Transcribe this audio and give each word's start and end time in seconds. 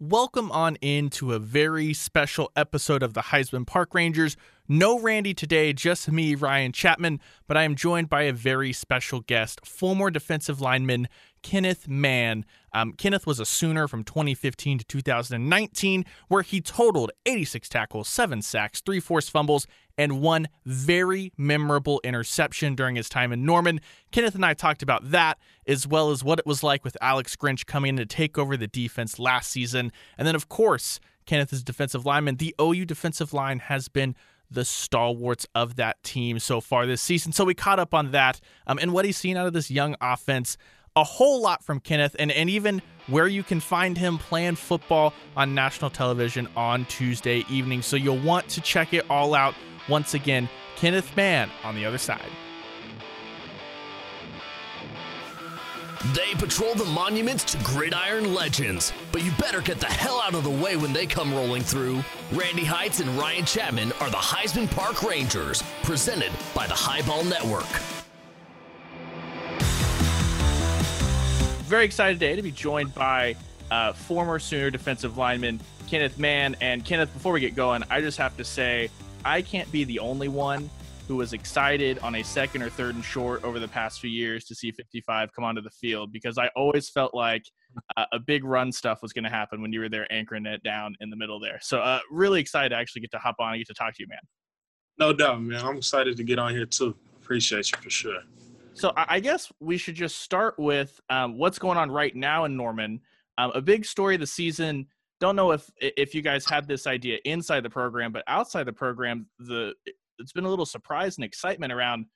Welcome 0.00 0.50
on 0.50 0.74
into 0.80 1.34
a 1.34 1.38
very 1.38 1.94
special 1.94 2.50
episode 2.56 3.04
of 3.04 3.14
the 3.14 3.20
Heisman 3.20 3.64
Park 3.64 3.94
Rangers. 3.94 4.36
No 4.66 4.98
Randy 4.98 5.34
today, 5.34 5.74
just 5.74 6.10
me, 6.10 6.34
Ryan 6.34 6.72
Chapman, 6.72 7.20
but 7.46 7.58
I 7.58 7.64
am 7.64 7.74
joined 7.74 8.08
by 8.08 8.22
a 8.22 8.32
very 8.32 8.72
special 8.72 9.20
guest, 9.20 9.66
former 9.66 10.10
defensive 10.10 10.58
lineman 10.58 11.06
Kenneth 11.42 11.86
Mann. 11.86 12.46
Um, 12.72 12.94
Kenneth 12.94 13.26
was 13.26 13.38
a 13.38 13.44
Sooner 13.44 13.86
from 13.86 14.04
2015 14.04 14.78
to 14.78 14.84
2019, 14.86 16.06
where 16.28 16.40
he 16.40 16.62
totaled 16.62 17.10
86 17.26 17.68
tackles, 17.68 18.08
seven 18.08 18.40
sacks, 18.40 18.80
three 18.80 19.00
forced 19.00 19.30
fumbles, 19.30 19.66
and 19.98 20.22
one 20.22 20.48
very 20.64 21.30
memorable 21.36 22.00
interception 22.02 22.74
during 22.74 22.96
his 22.96 23.10
time 23.10 23.32
in 23.32 23.44
Norman. 23.44 23.82
Kenneth 24.12 24.34
and 24.34 24.46
I 24.46 24.54
talked 24.54 24.82
about 24.82 25.10
that, 25.10 25.38
as 25.66 25.86
well 25.86 26.10
as 26.10 26.24
what 26.24 26.38
it 26.38 26.46
was 26.46 26.62
like 26.62 26.84
with 26.84 26.96
Alex 27.02 27.36
Grinch 27.36 27.66
coming 27.66 27.90
in 27.90 27.96
to 27.98 28.06
take 28.06 28.38
over 28.38 28.56
the 28.56 28.66
defense 28.66 29.18
last 29.18 29.50
season. 29.50 29.92
And 30.16 30.26
then, 30.26 30.34
of 30.34 30.48
course, 30.48 31.00
Kenneth 31.26 31.52
is 31.52 31.62
defensive 31.62 32.06
lineman. 32.06 32.36
The 32.36 32.54
OU 32.58 32.86
defensive 32.86 33.34
line 33.34 33.58
has 33.58 33.88
been 33.88 34.14
the 34.50 34.64
stalwarts 34.64 35.46
of 35.54 35.76
that 35.76 36.02
team 36.02 36.38
so 36.38 36.60
far 36.60 36.86
this 36.86 37.02
season. 37.02 37.32
So 37.32 37.44
we 37.44 37.54
caught 37.54 37.78
up 37.78 37.94
on 37.94 38.12
that 38.12 38.40
um, 38.66 38.78
and 38.80 38.92
what 38.92 39.04
he's 39.04 39.16
seen 39.16 39.36
out 39.36 39.46
of 39.46 39.52
this 39.52 39.70
young 39.70 39.96
offense 40.00 40.56
a 40.96 41.04
whole 41.04 41.42
lot 41.42 41.64
from 41.64 41.80
Kenneth 41.80 42.14
and, 42.18 42.30
and 42.30 42.48
even 42.48 42.80
where 43.08 43.26
you 43.26 43.42
can 43.42 43.60
find 43.60 43.98
him 43.98 44.16
playing 44.16 44.54
football 44.54 45.12
on 45.36 45.54
national 45.54 45.90
television 45.90 46.48
on 46.56 46.84
Tuesday 46.86 47.44
evening. 47.50 47.82
So 47.82 47.96
you'll 47.96 48.18
want 48.18 48.48
to 48.50 48.60
check 48.60 48.94
it 48.94 49.04
all 49.10 49.34
out. 49.34 49.54
Once 49.88 50.14
again, 50.14 50.48
Kenneth 50.76 51.14
Mann 51.16 51.50
on 51.64 51.74
the 51.74 51.84
other 51.84 51.98
side. 51.98 52.30
They 56.12 56.34
patrol 56.34 56.74
the 56.74 56.84
monuments 56.84 57.44
to 57.44 57.58
gridiron 57.64 58.34
legends, 58.34 58.92
but 59.10 59.24
you 59.24 59.30
better 59.38 59.62
get 59.62 59.80
the 59.80 59.86
hell 59.86 60.20
out 60.20 60.34
of 60.34 60.44
the 60.44 60.50
way 60.50 60.76
when 60.76 60.92
they 60.92 61.06
come 61.06 61.32
rolling 61.32 61.62
through. 61.62 62.04
Randy 62.32 62.64
Heights 62.64 63.00
and 63.00 63.08
Ryan 63.18 63.46
Chapman 63.46 63.92
are 64.00 64.10
the 64.10 64.16
Heisman 64.16 64.70
Park 64.70 65.02
Rangers, 65.02 65.62
presented 65.82 66.30
by 66.54 66.66
the 66.66 66.74
Highball 66.74 67.24
Network. 67.24 67.64
very 71.74 71.86
excited 71.86 72.20
today 72.20 72.36
to 72.36 72.42
be 72.42 72.52
joined 72.52 72.94
by 72.94 73.34
uh, 73.72 73.92
former 73.92 74.38
Sooner 74.38 74.70
defensive 74.70 75.18
lineman 75.18 75.58
Kenneth 75.88 76.20
Mann. 76.20 76.54
And 76.60 76.84
Kenneth, 76.84 77.12
before 77.12 77.32
we 77.32 77.40
get 77.40 77.56
going, 77.56 77.82
I 77.90 78.00
just 78.00 78.16
have 78.18 78.36
to 78.36 78.44
say 78.44 78.90
I 79.24 79.42
can't 79.42 79.70
be 79.72 79.82
the 79.82 79.98
only 79.98 80.28
one 80.28 80.70
who 81.06 81.16
was 81.16 81.32
excited 81.32 81.98
on 81.98 82.14
a 82.16 82.22
second 82.22 82.62
or 82.62 82.70
third 82.70 82.94
and 82.94 83.04
short 83.04 83.44
over 83.44 83.58
the 83.58 83.68
past 83.68 84.00
few 84.00 84.10
years 84.10 84.44
to 84.44 84.54
see 84.54 84.70
55 84.70 85.32
come 85.34 85.44
onto 85.44 85.60
the 85.60 85.70
field 85.70 86.12
because 86.12 86.38
I 86.38 86.48
always 86.56 86.88
felt 86.88 87.14
like 87.14 87.44
uh, 87.96 88.06
a 88.12 88.18
big 88.18 88.44
run 88.44 88.72
stuff 88.72 89.02
was 89.02 89.12
going 89.12 89.24
to 89.24 89.30
happen 89.30 89.60
when 89.60 89.72
you 89.72 89.80
were 89.80 89.88
there 89.88 90.10
anchoring 90.10 90.46
it 90.46 90.62
down 90.62 90.94
in 91.00 91.10
the 91.10 91.16
middle 91.16 91.38
there. 91.38 91.58
So 91.60 91.80
uh, 91.80 92.00
really 92.10 92.40
excited 92.40 92.70
to 92.70 92.76
actually 92.76 93.02
get 93.02 93.10
to 93.10 93.18
hop 93.18 93.36
on 93.38 93.52
and 93.52 93.60
get 93.60 93.66
to 93.66 93.74
talk 93.74 93.94
to 93.94 94.02
you, 94.02 94.06
man. 94.08 94.18
No 94.98 95.12
doubt, 95.12 95.42
man. 95.42 95.64
I'm 95.64 95.76
excited 95.76 96.16
to 96.16 96.24
get 96.24 96.38
on 96.38 96.52
here 96.52 96.66
too. 96.66 96.96
Appreciate 97.20 97.70
you 97.70 97.78
for 97.82 97.90
sure. 97.90 98.20
So 98.74 98.92
I 98.96 99.20
guess 99.20 99.52
we 99.60 99.76
should 99.76 99.94
just 99.94 100.18
start 100.18 100.58
with 100.58 101.00
um, 101.08 101.38
what's 101.38 101.58
going 101.58 101.78
on 101.78 101.90
right 101.90 102.14
now 102.14 102.44
in 102.44 102.56
Norman. 102.56 103.00
Um, 103.38 103.52
a 103.54 103.60
big 103.60 103.84
story 103.84 104.14
of 104.14 104.20
the 104.20 104.26
season. 104.26 104.86
Don't 105.20 105.36
know 105.36 105.52
if 105.52 105.70
if 105.80 106.12
you 106.12 106.22
guys 106.22 106.44
had 106.44 106.66
this 106.66 106.86
idea 106.88 107.18
inside 107.24 107.62
the 107.62 107.70
program, 107.70 108.10
but 108.10 108.24
outside 108.26 108.64
the 108.64 108.72
program, 108.72 109.26
the 109.38 109.74
it's 110.18 110.32
been 110.32 110.44
a 110.44 110.50
little 110.50 110.66
surprise 110.66 111.16
and 111.16 111.24
excitement 111.24 111.72
around 111.72 112.06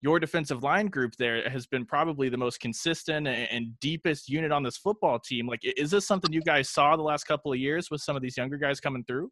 your 0.00 0.20
defensive 0.20 0.62
line 0.62 0.86
group. 0.86 1.14
There 1.16 1.48
has 1.48 1.66
been 1.66 1.84
probably 1.84 2.28
the 2.28 2.36
most 2.36 2.60
consistent 2.60 3.26
and 3.26 3.78
deepest 3.80 4.28
unit 4.28 4.52
on 4.52 4.62
this 4.62 4.76
football 4.76 5.18
team. 5.18 5.46
Like, 5.46 5.60
is 5.64 5.90
this 5.90 6.06
something 6.06 6.32
you 6.32 6.42
guys 6.42 6.68
saw 6.68 6.96
the 6.96 7.02
last 7.02 7.24
couple 7.24 7.52
of 7.52 7.58
years 7.58 7.90
with 7.90 8.00
some 8.00 8.16
of 8.16 8.22
these 8.22 8.36
younger 8.36 8.58
guys 8.58 8.80
coming 8.80 9.04
through? 9.04 9.30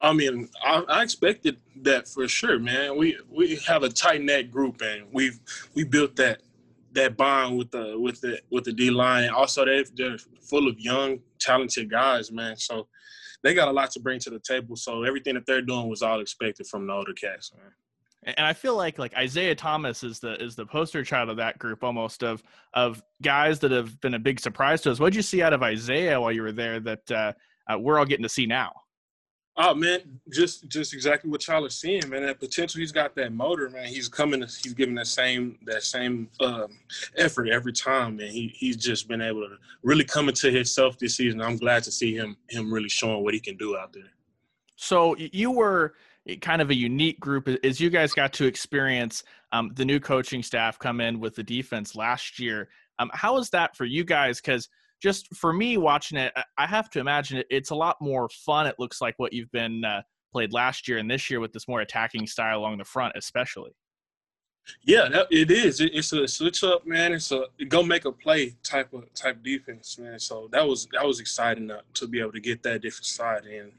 I 0.00 0.12
mean, 0.12 0.50
I, 0.62 0.82
I, 0.88 1.02
expected 1.02 1.56
that 1.82 2.08
for 2.08 2.28
sure, 2.28 2.58
man. 2.58 2.98
We 2.98 3.18
we 3.30 3.56
have 3.66 3.84
a 3.84 3.88
tight 3.88 4.20
knit 4.20 4.50
group, 4.50 4.82
and 4.82 5.06
we've 5.12 5.40
we 5.74 5.84
built 5.84 6.16
that 6.16 6.42
that 6.92 7.16
bond 7.16 7.56
with 7.56 7.70
the 7.70 7.98
with 7.98 8.20
the 8.20 8.40
with 8.50 8.64
the 8.64 8.72
D 8.72 8.90
line. 8.90 9.30
Also, 9.30 9.64
they 9.64 9.84
they're 9.96 10.18
full 10.42 10.68
of 10.68 10.78
young, 10.78 11.20
talented 11.40 11.90
guys, 11.90 12.30
man. 12.30 12.56
So 12.56 12.88
they 13.44 13.54
got 13.54 13.68
a 13.68 13.72
lot 13.72 13.90
to 13.92 14.00
bring 14.00 14.18
to 14.20 14.30
the 14.30 14.40
table. 14.40 14.74
So 14.74 15.04
everything 15.04 15.34
that 15.34 15.46
they're 15.46 15.62
doing 15.62 15.88
was 15.88 16.02
all 16.02 16.20
expected 16.20 16.66
from 16.66 16.86
the 16.86 16.92
older 16.92 17.12
cast, 17.12 17.54
man. 17.54 17.70
And 18.26 18.46
I 18.46 18.54
feel 18.54 18.74
like 18.74 18.98
like 18.98 19.14
Isaiah 19.14 19.54
Thomas 19.54 20.02
is 20.02 20.18
the 20.18 20.42
is 20.42 20.56
the 20.56 20.64
poster 20.64 21.04
child 21.04 21.28
of 21.28 21.36
that 21.36 21.58
group 21.58 21.84
almost 21.84 22.24
of 22.24 22.42
of 22.72 23.02
guys 23.22 23.58
that 23.60 23.70
have 23.70 24.00
been 24.00 24.14
a 24.14 24.18
big 24.18 24.40
surprise 24.40 24.80
to 24.82 24.90
us. 24.90 24.98
What 24.98 25.12
did 25.12 25.16
you 25.16 25.22
see 25.22 25.42
out 25.42 25.52
of 25.52 25.62
Isaiah 25.62 26.18
while 26.18 26.32
you 26.32 26.42
were 26.42 26.52
there 26.52 26.80
that 26.80 27.10
uh, 27.10 27.32
uh, 27.70 27.78
we're 27.78 27.98
all 27.98 28.06
getting 28.06 28.22
to 28.22 28.30
see 28.30 28.46
now? 28.46 28.72
Oh 29.56 29.72
man, 29.72 30.00
just 30.32 30.68
just 30.68 30.92
exactly 30.92 31.30
what 31.30 31.46
y'all 31.46 31.64
are 31.64 31.70
seeing, 31.70 32.08
man. 32.08 32.22
That 32.22 32.40
potential, 32.40 32.80
he's 32.80 32.90
got 32.90 33.14
that 33.14 33.32
motor, 33.32 33.70
man. 33.70 33.86
He's 33.86 34.08
coming, 34.08 34.40
he's 34.40 34.74
giving 34.74 34.96
that 34.96 35.06
same 35.06 35.58
that 35.64 35.84
same 35.84 36.28
um, 36.40 36.76
effort 37.16 37.48
every 37.48 37.72
time, 37.72 38.16
man. 38.16 38.30
He 38.30 38.52
he's 38.56 38.76
just 38.76 39.06
been 39.06 39.22
able 39.22 39.42
to 39.42 39.56
really 39.84 40.04
come 40.04 40.28
into 40.28 40.50
himself 40.50 40.98
this 40.98 41.16
season. 41.16 41.40
I'm 41.40 41.56
glad 41.56 41.84
to 41.84 41.92
see 41.92 42.16
him 42.16 42.36
him 42.48 42.72
really 42.72 42.88
showing 42.88 43.22
what 43.22 43.32
he 43.32 43.38
can 43.38 43.56
do 43.56 43.76
out 43.76 43.92
there. 43.92 44.10
So 44.74 45.14
you 45.16 45.52
were 45.52 45.94
kind 46.40 46.60
of 46.60 46.70
a 46.70 46.74
unique 46.74 47.20
group 47.20 47.48
as 47.62 47.80
you 47.80 47.90
guys 47.90 48.12
got 48.12 48.32
to 48.32 48.46
experience 48.46 49.22
um, 49.52 49.70
the 49.74 49.84
new 49.84 50.00
coaching 50.00 50.42
staff 50.42 50.80
come 50.80 51.00
in 51.00 51.20
with 51.20 51.36
the 51.36 51.44
defense 51.44 51.94
last 51.94 52.40
year. 52.40 52.68
Um, 52.98 53.10
how 53.12 53.34
was 53.34 53.50
that 53.50 53.76
for 53.76 53.84
you 53.84 54.04
guys? 54.04 54.40
Because 54.40 54.68
just 55.04 55.36
for 55.36 55.52
me 55.52 55.76
watching 55.76 56.16
it, 56.16 56.32
I 56.56 56.66
have 56.66 56.88
to 56.90 56.98
imagine 56.98 57.36
it, 57.36 57.46
it's 57.50 57.68
a 57.68 57.74
lot 57.74 57.98
more 58.00 58.26
fun. 58.30 58.66
It 58.66 58.76
looks 58.78 59.02
like 59.02 59.14
what 59.18 59.34
you've 59.34 59.52
been 59.52 59.84
uh, 59.84 60.00
played 60.32 60.54
last 60.54 60.88
year 60.88 60.96
and 60.96 61.10
this 61.10 61.28
year 61.28 61.40
with 61.40 61.52
this 61.52 61.68
more 61.68 61.82
attacking 61.82 62.26
style 62.26 62.60
along 62.60 62.78
the 62.78 62.86
front, 62.86 63.12
especially. 63.14 63.72
Yeah, 64.82 65.24
it 65.30 65.50
is. 65.50 65.82
It, 65.82 65.90
it's 65.92 66.10
a 66.14 66.26
switch 66.26 66.64
up, 66.64 66.86
man. 66.86 67.12
It's 67.12 67.30
a 67.32 67.44
go 67.68 67.82
make 67.82 68.06
a 68.06 68.12
play 68.12 68.54
type 68.62 68.94
of 68.94 69.12
type 69.12 69.42
defense, 69.42 69.98
man. 69.98 70.18
So 70.18 70.48
that 70.52 70.66
was 70.66 70.88
that 70.94 71.06
was 71.06 71.20
exciting 71.20 71.68
to, 71.68 71.82
to 71.92 72.08
be 72.08 72.18
able 72.18 72.32
to 72.32 72.40
get 72.40 72.62
that 72.62 72.80
different 72.80 73.04
side 73.04 73.44
in, 73.44 73.72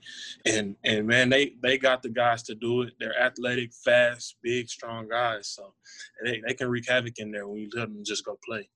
and 0.46 0.76
and 0.84 1.08
man, 1.08 1.30
they 1.30 1.56
they 1.60 1.80
got 1.80 2.04
the 2.04 2.10
guys 2.10 2.44
to 2.44 2.54
do 2.54 2.84
it. 2.84 2.94
They're 3.00 3.20
athletic, 3.20 3.74
fast, 3.74 4.36
big, 4.44 4.70
strong 4.70 5.08
guys. 5.10 5.48
So 5.48 5.74
they 6.24 6.44
they 6.46 6.54
can 6.54 6.70
wreak 6.70 6.88
havoc 6.88 7.18
in 7.18 7.32
there 7.32 7.48
when 7.48 7.62
you 7.62 7.70
let 7.74 7.92
them 7.92 8.04
just 8.04 8.24
go 8.24 8.38
play. 8.46 8.70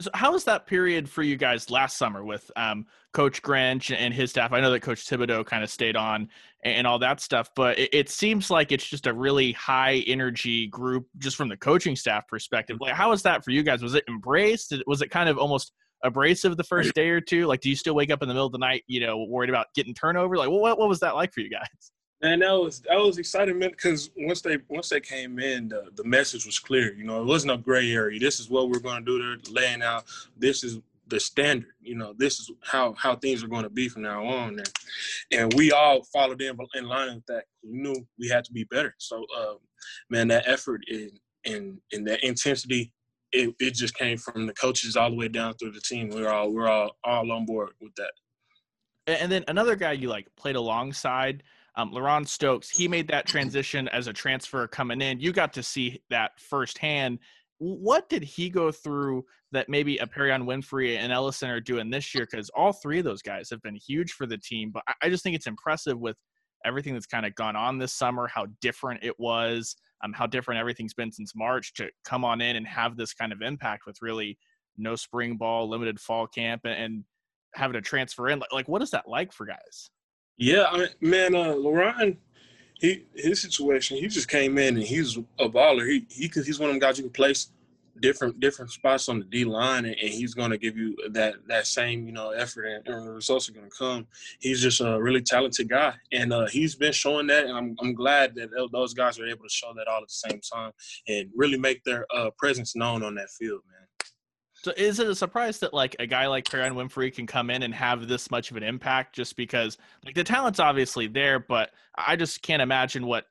So 0.00 0.10
how 0.12 0.32
was 0.32 0.44
that 0.44 0.66
period 0.66 1.08
for 1.08 1.22
you 1.22 1.36
guys 1.36 1.70
last 1.70 1.96
summer 1.96 2.22
with 2.22 2.50
um, 2.54 2.84
Coach 3.14 3.40
Grinch 3.42 3.94
and 3.96 4.12
his 4.12 4.30
staff? 4.30 4.52
I 4.52 4.60
know 4.60 4.70
that 4.70 4.80
Coach 4.80 5.06
Thibodeaux 5.06 5.46
kind 5.46 5.64
of 5.64 5.70
stayed 5.70 5.96
on 5.96 6.28
and 6.64 6.86
all 6.86 6.98
that 6.98 7.20
stuff, 7.20 7.48
but 7.56 7.78
it, 7.78 7.94
it, 7.94 8.08
seems 8.10 8.50
like 8.50 8.72
it's 8.72 8.86
just 8.86 9.06
a 9.06 9.14
really 9.14 9.52
high 9.52 10.04
energy 10.06 10.66
group 10.66 11.06
just 11.16 11.36
from 11.36 11.48
the 11.48 11.56
coaching 11.56 11.96
staff 11.96 12.28
perspective. 12.28 12.76
Like, 12.78 12.92
how 12.92 13.10
was 13.10 13.22
that 13.22 13.42
for 13.42 13.52
you 13.52 13.62
guys? 13.62 13.82
Was 13.82 13.94
it 13.94 14.04
embraced? 14.06 14.74
Was 14.86 15.00
it 15.00 15.10
kind 15.10 15.30
of 15.30 15.38
almost 15.38 15.72
abrasive 16.04 16.58
the 16.58 16.64
first 16.64 16.94
day 16.94 17.08
or 17.08 17.22
two? 17.22 17.46
Like, 17.46 17.60
do 17.60 17.70
you 17.70 17.76
still 17.76 17.94
wake 17.94 18.10
up 18.10 18.20
in 18.22 18.28
the 18.28 18.34
middle 18.34 18.46
of 18.46 18.52
the 18.52 18.58
night, 18.58 18.84
you 18.86 19.00
know, 19.00 19.24
worried 19.24 19.48
about 19.48 19.68
getting 19.74 19.94
turnover? 19.94 20.36
Like, 20.36 20.50
what 20.50 20.78
what 20.78 20.88
was 20.88 21.00
that 21.00 21.14
like 21.14 21.32
for 21.32 21.40
you 21.40 21.50
guys? 21.50 21.92
And 22.22 22.40
that 22.40 22.52
was 22.52 22.80
that 22.88 22.98
was 22.98 23.18
exciting, 23.18 23.58
because 23.58 24.10
once 24.16 24.40
they 24.40 24.58
once 24.68 24.88
they 24.88 25.00
came 25.00 25.38
in, 25.38 25.68
the, 25.68 25.90
the 25.96 26.04
message 26.04 26.46
was 26.46 26.58
clear. 26.58 26.94
You 26.94 27.04
know, 27.04 27.20
it 27.20 27.26
wasn't 27.26 27.52
a 27.52 27.58
gray 27.58 27.92
area. 27.92 28.18
This 28.18 28.40
is 28.40 28.48
what 28.48 28.70
we're 28.70 28.80
going 28.80 29.04
to 29.04 29.18
do. 29.18 29.18
They're 29.18 29.52
laying 29.52 29.82
out. 29.82 30.04
This 30.36 30.64
is 30.64 30.78
the 31.08 31.20
standard. 31.20 31.74
You 31.82 31.94
know, 31.94 32.14
this 32.16 32.40
is 32.40 32.50
how 32.62 32.94
how 32.94 33.16
things 33.16 33.44
are 33.44 33.48
going 33.48 33.64
to 33.64 33.70
be 33.70 33.88
from 33.90 34.02
now 34.02 34.24
on. 34.24 34.58
And, 34.58 34.72
and 35.30 35.54
we 35.54 35.72
all 35.72 36.04
followed 36.04 36.40
in 36.40 36.56
in 36.74 36.86
line 36.86 37.16
with 37.16 37.26
that. 37.26 37.44
We 37.62 37.78
knew 37.78 37.94
we 38.18 38.28
had 38.28 38.44
to 38.46 38.52
be 38.52 38.64
better. 38.64 38.94
So, 38.96 39.26
uh, 39.38 39.54
man, 40.08 40.28
that 40.28 40.48
effort 40.48 40.84
and 40.88 41.12
and 41.44 41.78
and 41.92 42.06
that 42.06 42.24
intensity, 42.24 42.94
it, 43.30 43.54
it 43.60 43.74
just 43.74 43.94
came 43.94 44.16
from 44.16 44.46
the 44.46 44.54
coaches 44.54 44.96
all 44.96 45.10
the 45.10 45.16
way 45.16 45.28
down 45.28 45.52
through 45.54 45.72
the 45.72 45.80
team. 45.80 46.08
We're 46.08 46.30
all 46.30 46.50
we're 46.50 46.68
all 46.68 46.96
all 47.04 47.30
on 47.30 47.44
board 47.44 47.72
with 47.78 47.94
that. 47.96 48.12
And 49.06 49.30
then 49.30 49.44
another 49.48 49.76
guy 49.76 49.92
you 49.92 50.08
like 50.08 50.34
played 50.34 50.56
alongside 50.56 51.44
um, 51.76 51.92
LaRon 51.92 52.26
Stokes, 52.26 52.70
he 52.70 52.88
made 52.88 53.08
that 53.08 53.26
transition 53.26 53.88
as 53.88 54.06
a 54.06 54.12
transfer 54.12 54.66
coming 54.66 55.00
in. 55.00 55.20
You 55.20 55.32
got 55.32 55.52
to 55.54 55.62
see 55.62 56.02
that 56.10 56.32
firsthand. 56.40 57.18
What 57.58 58.08
did 58.08 58.22
he 58.22 58.50
go 58.50 58.70
through 58.70 59.24
that 59.52 59.68
maybe 59.68 59.98
a 59.98 60.06
Perrion 60.06 60.44
Winfrey 60.44 60.96
and 60.96 61.12
Ellison 61.12 61.50
are 61.50 61.60
doing 61.60 61.90
this 61.90 62.14
year? 62.14 62.26
Because 62.30 62.50
all 62.50 62.72
three 62.72 62.98
of 62.98 63.04
those 63.04 63.22
guys 63.22 63.48
have 63.50 63.62
been 63.62 63.76
huge 63.76 64.12
for 64.12 64.26
the 64.26 64.38
team. 64.38 64.70
But 64.72 64.84
I 65.02 65.08
just 65.08 65.22
think 65.22 65.36
it's 65.36 65.46
impressive 65.46 65.98
with 65.98 66.16
everything 66.64 66.94
that's 66.94 67.06
kind 67.06 67.26
of 67.26 67.34
gone 67.34 67.56
on 67.56 67.78
this 67.78 67.92
summer, 67.92 68.26
how 68.26 68.46
different 68.60 69.04
it 69.04 69.18
was, 69.18 69.76
um, 70.04 70.12
how 70.12 70.26
different 70.26 70.60
everything's 70.60 70.94
been 70.94 71.12
since 71.12 71.32
March 71.34 71.74
to 71.74 71.88
come 72.04 72.24
on 72.24 72.40
in 72.40 72.56
and 72.56 72.66
have 72.66 72.96
this 72.96 73.14
kind 73.14 73.32
of 73.32 73.42
impact 73.42 73.84
with 73.86 73.96
really 74.00 74.38
no 74.78 74.96
spring 74.96 75.36
ball, 75.36 75.68
limited 75.68 76.00
fall 76.00 76.26
camp, 76.26 76.62
and, 76.64 76.74
and 76.74 77.04
having 77.54 77.74
to 77.74 77.80
transfer 77.80 78.28
in. 78.28 78.42
Like, 78.52 78.68
what 78.68 78.82
is 78.82 78.90
that 78.90 79.08
like 79.08 79.32
for 79.32 79.46
guys? 79.46 79.90
Yeah, 80.38 80.64
I 80.70 80.88
man, 81.00 81.34
uh, 81.34 81.54
LaRon, 81.54 82.16
he 82.74 83.04
his 83.14 83.40
situation, 83.40 83.96
he 83.96 84.06
just 84.06 84.28
came 84.28 84.58
in 84.58 84.76
and 84.76 84.84
he's 84.84 85.16
a 85.38 85.48
baller. 85.48 85.88
He 85.88 86.06
he 86.10 86.30
he's 86.34 86.58
one 86.58 86.68
of 86.68 86.74
them 86.74 86.80
guys 86.80 86.98
you 86.98 87.04
can 87.04 87.12
place 87.12 87.50
different 88.00 88.38
different 88.40 88.70
spots 88.70 89.08
on 89.08 89.18
the 89.18 89.24
D 89.24 89.44
line, 89.44 89.86
and, 89.86 89.94
and 89.94 90.10
he's 90.10 90.34
going 90.34 90.50
to 90.50 90.58
give 90.58 90.76
you 90.76 90.94
that 91.12 91.36
that 91.48 91.66
same 91.66 92.06
you 92.06 92.12
know 92.12 92.30
effort, 92.30 92.64
and, 92.66 92.86
and 92.86 93.06
the 93.06 93.12
results 93.12 93.48
are 93.48 93.52
going 93.52 93.68
to 93.70 93.76
come. 93.76 94.06
He's 94.40 94.60
just 94.60 94.80
a 94.80 95.00
really 95.00 95.22
talented 95.22 95.68
guy, 95.68 95.94
and 96.12 96.32
uh, 96.32 96.46
he's 96.46 96.74
been 96.74 96.92
showing 96.92 97.26
that, 97.28 97.46
and 97.46 97.56
I'm 97.56 97.76
I'm 97.80 97.94
glad 97.94 98.34
that 98.34 98.50
those 98.72 98.94
guys 98.94 99.18
are 99.18 99.26
able 99.26 99.44
to 99.44 99.50
show 99.50 99.72
that 99.74 99.88
all 99.88 100.02
at 100.02 100.08
the 100.08 100.30
same 100.30 100.40
time 100.40 100.72
and 101.08 101.30
really 101.34 101.58
make 101.58 101.82
their 101.84 102.06
uh, 102.14 102.30
presence 102.36 102.76
known 102.76 103.02
on 103.02 103.14
that 103.14 103.30
field, 103.30 103.62
man. 103.68 103.75
So 104.66 104.72
is 104.76 104.98
it 104.98 105.06
a 105.06 105.14
surprise 105.14 105.60
that 105.60 105.72
like 105.72 105.94
a 106.00 106.08
guy 106.08 106.26
like 106.26 106.44
Perrion 106.44 106.72
Winfrey 106.72 107.14
can 107.14 107.24
come 107.24 107.50
in 107.50 107.62
and 107.62 107.72
have 107.72 108.08
this 108.08 108.32
much 108.32 108.50
of 108.50 108.56
an 108.56 108.64
impact 108.64 109.14
just 109.14 109.36
because 109.36 109.78
like 110.04 110.16
the 110.16 110.24
talent's 110.24 110.58
obviously 110.58 111.06
there, 111.06 111.38
but 111.38 111.70
I 111.96 112.16
just 112.16 112.42
can't 112.42 112.60
imagine 112.60 113.06
what 113.06 113.26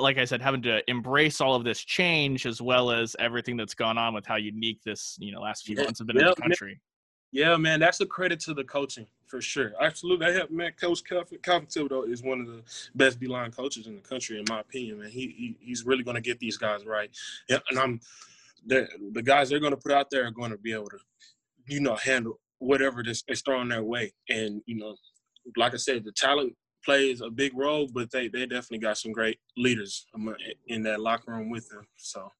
like 0.00 0.16
I 0.16 0.24
said, 0.24 0.40
having 0.40 0.62
to 0.62 0.80
embrace 0.88 1.42
all 1.42 1.54
of 1.54 1.64
this 1.64 1.80
change 1.84 2.46
as 2.46 2.62
well 2.62 2.90
as 2.90 3.14
everything 3.18 3.58
that's 3.58 3.74
gone 3.74 3.98
on 3.98 4.14
with 4.14 4.24
how 4.24 4.36
unique 4.36 4.82
this, 4.82 5.18
you 5.20 5.32
know, 5.32 5.42
last 5.42 5.66
few 5.66 5.76
months 5.76 5.98
have 5.98 6.06
been 6.06 6.16
yeah, 6.16 6.28
in 6.28 6.34
the 6.34 6.40
country. 6.40 6.80
Yeah, 7.30 7.58
man, 7.58 7.78
that's 7.78 8.00
a 8.00 8.06
credit 8.06 8.40
to 8.40 8.54
the 8.54 8.64
coaching 8.64 9.06
for 9.26 9.42
sure. 9.42 9.74
Absolutely, 9.82 10.28
I 10.28 10.32
have 10.32 10.50
man. 10.50 10.72
Coach 10.80 11.02
Calvin, 11.04 11.68
is 12.10 12.22
one 12.22 12.40
of 12.40 12.46
the 12.46 12.62
best 12.94 13.20
D 13.20 13.26
line 13.26 13.52
coaches 13.52 13.86
in 13.86 13.96
the 13.96 14.00
country, 14.00 14.38
in 14.38 14.46
my 14.48 14.60
opinion. 14.60 15.00
Man, 15.00 15.10
he, 15.10 15.28
he 15.36 15.56
he's 15.60 15.84
really 15.84 16.04
going 16.04 16.16
to 16.16 16.22
get 16.22 16.40
these 16.40 16.56
guys 16.56 16.86
right. 16.86 17.10
Yeah, 17.50 17.58
and 17.68 17.78
I'm 17.78 18.00
the 18.66 19.22
guys 19.22 19.50
they're 19.50 19.60
going 19.60 19.74
to 19.74 19.76
put 19.76 19.92
out 19.92 20.10
there 20.10 20.26
are 20.26 20.30
going 20.30 20.50
to 20.50 20.58
be 20.58 20.72
able 20.72 20.86
to, 20.86 20.98
you 21.66 21.80
know, 21.80 21.96
handle 21.96 22.38
whatever 22.58 23.02
this 23.02 23.24
is 23.28 23.42
thrown 23.42 23.68
their 23.68 23.82
way. 23.82 24.12
And 24.28 24.62
you 24.66 24.76
know, 24.76 24.96
like 25.56 25.74
I 25.74 25.78
said, 25.78 26.04
the 26.04 26.12
talent 26.12 26.54
plays 26.84 27.20
a 27.20 27.30
big 27.30 27.52
role, 27.56 27.88
but 27.92 28.10
they 28.10 28.28
they 28.28 28.46
definitely 28.46 28.78
got 28.78 28.98
some 28.98 29.12
great 29.12 29.38
leaders 29.56 30.06
in 30.68 30.82
that 30.84 31.00
locker 31.00 31.32
room 31.32 31.50
with 31.50 31.68
them. 31.68 31.86
So. 31.96 32.30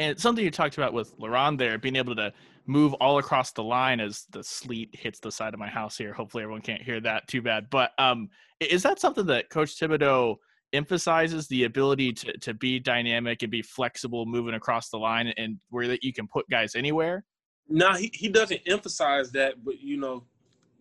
And 0.00 0.18
something 0.18 0.44
you 0.44 0.52
talked 0.52 0.78
about 0.78 0.92
with 0.92 1.16
LaRon 1.18 1.58
there, 1.58 1.76
being 1.76 1.96
able 1.96 2.14
to 2.14 2.32
move 2.66 2.94
all 2.94 3.18
across 3.18 3.50
the 3.50 3.64
line 3.64 3.98
as 3.98 4.26
the 4.30 4.44
sleet 4.44 4.90
hits 4.92 5.18
the 5.18 5.32
side 5.32 5.54
of 5.54 5.58
my 5.58 5.66
house 5.66 5.98
here. 5.98 6.12
Hopefully, 6.12 6.44
everyone 6.44 6.62
can't 6.62 6.82
hear 6.82 7.00
that 7.00 7.26
too 7.26 7.42
bad. 7.42 7.68
But 7.68 7.92
um, 7.98 8.30
is 8.60 8.84
that 8.84 9.00
something 9.00 9.26
that 9.26 9.50
Coach 9.50 9.76
Thibodeaux 9.76 10.36
emphasizes 10.72 11.48
the 11.48 11.64
ability 11.64 12.12
to 12.12 12.32
to 12.38 12.54
be 12.54 12.78
dynamic 12.78 13.42
and 13.42 13.50
be 13.50 13.62
flexible 13.62 14.26
moving 14.26 14.54
across 14.54 14.90
the 14.90 14.98
line 14.98 15.28
and 15.36 15.58
where 15.70 15.88
that 15.88 16.04
you 16.04 16.12
can 16.12 16.26
put 16.26 16.48
guys 16.50 16.74
anywhere? 16.74 17.24
No, 17.68 17.92
he, 17.94 18.10
he 18.14 18.28
doesn't 18.28 18.62
emphasize 18.66 19.30
that, 19.32 19.62
but 19.64 19.80
you 19.80 19.98
know, 19.98 20.24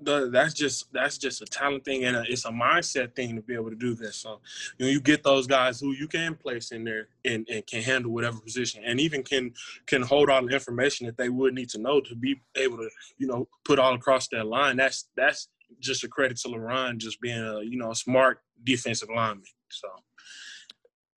the, 0.01 0.30
that's 0.30 0.54
just 0.54 0.92
that's 0.94 1.18
just 1.18 1.42
a 1.42 1.45
talent 1.45 1.84
thing 1.84 2.06
and 2.06 2.16
a, 2.16 2.24
it's 2.28 2.45
a 2.45 2.50
mindset 2.50 3.16
thing 3.16 3.36
to 3.36 3.42
be 3.42 3.56
able 3.56 3.69
to 3.69 3.75
do 3.75 3.95
this. 3.95 4.16
So 4.18 4.39
you 4.78 4.86
know, 4.86 4.92
you 4.92 5.01
get 5.01 5.24
those 5.24 5.48
guys 5.48 5.80
who 5.80 5.94
you 5.94 6.07
can 6.07 6.36
place 6.36 6.72
in 6.72 6.83
there 6.83 7.07
and, 7.25 7.48
and 7.50 7.66
can 7.66 7.81
handle 7.81 8.12
whatever 8.12 8.40
position 8.40 8.83
and 8.86 9.00
even 9.00 9.24
can 9.24 9.54
can 9.88 10.01
hold 10.01 10.30
all 10.30 10.45
the 10.45 10.54
information 10.54 11.07
that 11.07 11.18
they 11.18 11.30
would 11.30 11.54
need 11.54 11.69
to 11.69 11.80
know 11.80 12.00
to 12.01 12.16
be 12.16 12.40
able 12.56 12.78
to 12.78 12.90
you 13.18 13.28
know 13.28 13.48
put 13.66 13.80
all 13.80 13.95
across 13.95 14.28
that 14.30 14.45
line. 14.45 14.78
That's 14.78 15.10
that's 15.16 15.50
just 15.80 16.04
a 16.04 16.08
credit 16.08 16.38
to 16.38 16.50
LaRon 16.50 16.98
just 16.98 17.22
being 17.22 17.38
a 17.38 17.62
you 17.62 17.78
know 17.78 17.92
a 17.92 17.96
smart 17.96 18.40
defensive 18.64 19.10
lineman. 19.14 19.44
So, 19.69 19.88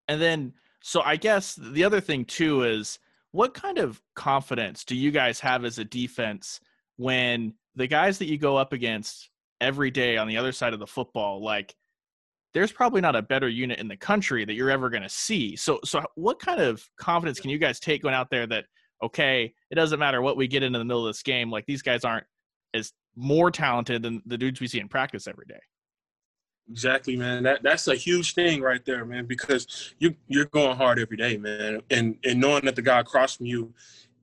and 0.08 0.20
then, 0.20 0.52
so 0.82 1.02
I 1.02 1.17
guess 1.17 1.55
the 1.55 1.85
other 1.85 2.00
thing 2.00 2.25
too 2.25 2.64
is 2.64 2.99
what 3.32 3.55
kind 3.55 3.79
of 3.79 4.00
confidence 4.14 4.85
do 4.85 4.97
you 4.97 5.11
guys 5.11 5.41
have 5.41 5.64
as 5.64 5.79
a 5.79 5.85
defense 5.85 6.61
when 6.97 7.55
the 7.76 7.87
guys 7.87 8.19
that 8.19 8.26
you 8.26 8.37
go 8.37 8.56
up 8.56 8.73
against 8.73 9.31
every 9.61 9.91
day 9.91 10.17
on 10.17 10.26
the 10.26 10.37
other 10.37 10.52
side 10.52 10.73
of 10.73 10.81
the 10.81 10.87
football, 10.87 11.43
like 11.43 11.75
there's 12.52 12.73
probably 12.73 13.00
not 13.00 13.14
a 13.14 13.23
better 13.23 13.49
unit 13.49 13.79
in 13.79 13.87
the 13.87 13.97
country 13.97 14.44
that 14.44 14.55
you're 14.55 14.70
ever 14.70 14.91
going 14.91 15.02
to 15.02 15.08
see. 15.08 15.55
So, 15.55 15.79
so 15.85 16.02
what 16.17 16.41
kind 16.41 16.61
of 16.61 16.85
confidence 16.99 17.38
can 17.38 17.50
you 17.50 17.58
guys 17.58 17.79
take 17.79 18.02
going 18.02 18.14
out 18.14 18.31
there 18.31 18.47
that 18.49 18.64
okay, 19.02 19.55
it 19.70 19.75
doesn't 19.76 19.99
matter 19.99 20.20
what 20.20 20.37
we 20.37 20.47
get 20.47 20.62
into 20.62 20.79
the 20.79 20.85
middle 20.85 21.06
of 21.06 21.14
this 21.14 21.23
game, 21.23 21.50
like 21.50 21.64
these 21.67 21.82
guys 21.82 22.05
aren't 22.05 22.26
as 22.75 22.93
more 23.20 23.50
talented 23.50 24.02
than 24.02 24.22
the 24.26 24.38
dudes 24.38 24.61
we 24.61 24.67
see 24.67 24.81
in 24.81 24.88
practice 24.88 25.26
every 25.26 25.46
day. 25.46 25.61
Exactly, 26.70 27.17
man. 27.17 27.43
That 27.43 27.62
that's 27.62 27.88
a 27.88 27.94
huge 27.94 28.34
thing 28.34 28.61
right 28.62 28.84
there, 28.84 29.05
man. 29.05 29.26
Because 29.26 29.93
you 29.99 30.14
you're 30.28 30.46
going 30.46 30.76
hard 30.76 30.99
every 30.99 31.17
day, 31.17 31.37
man, 31.37 31.82
and 31.90 32.17
and 32.25 32.40
knowing 32.40 32.64
that 32.64 32.76
the 32.76 32.82
guy 32.82 33.00
across 33.00 33.37
from 33.37 33.46
you 33.46 33.75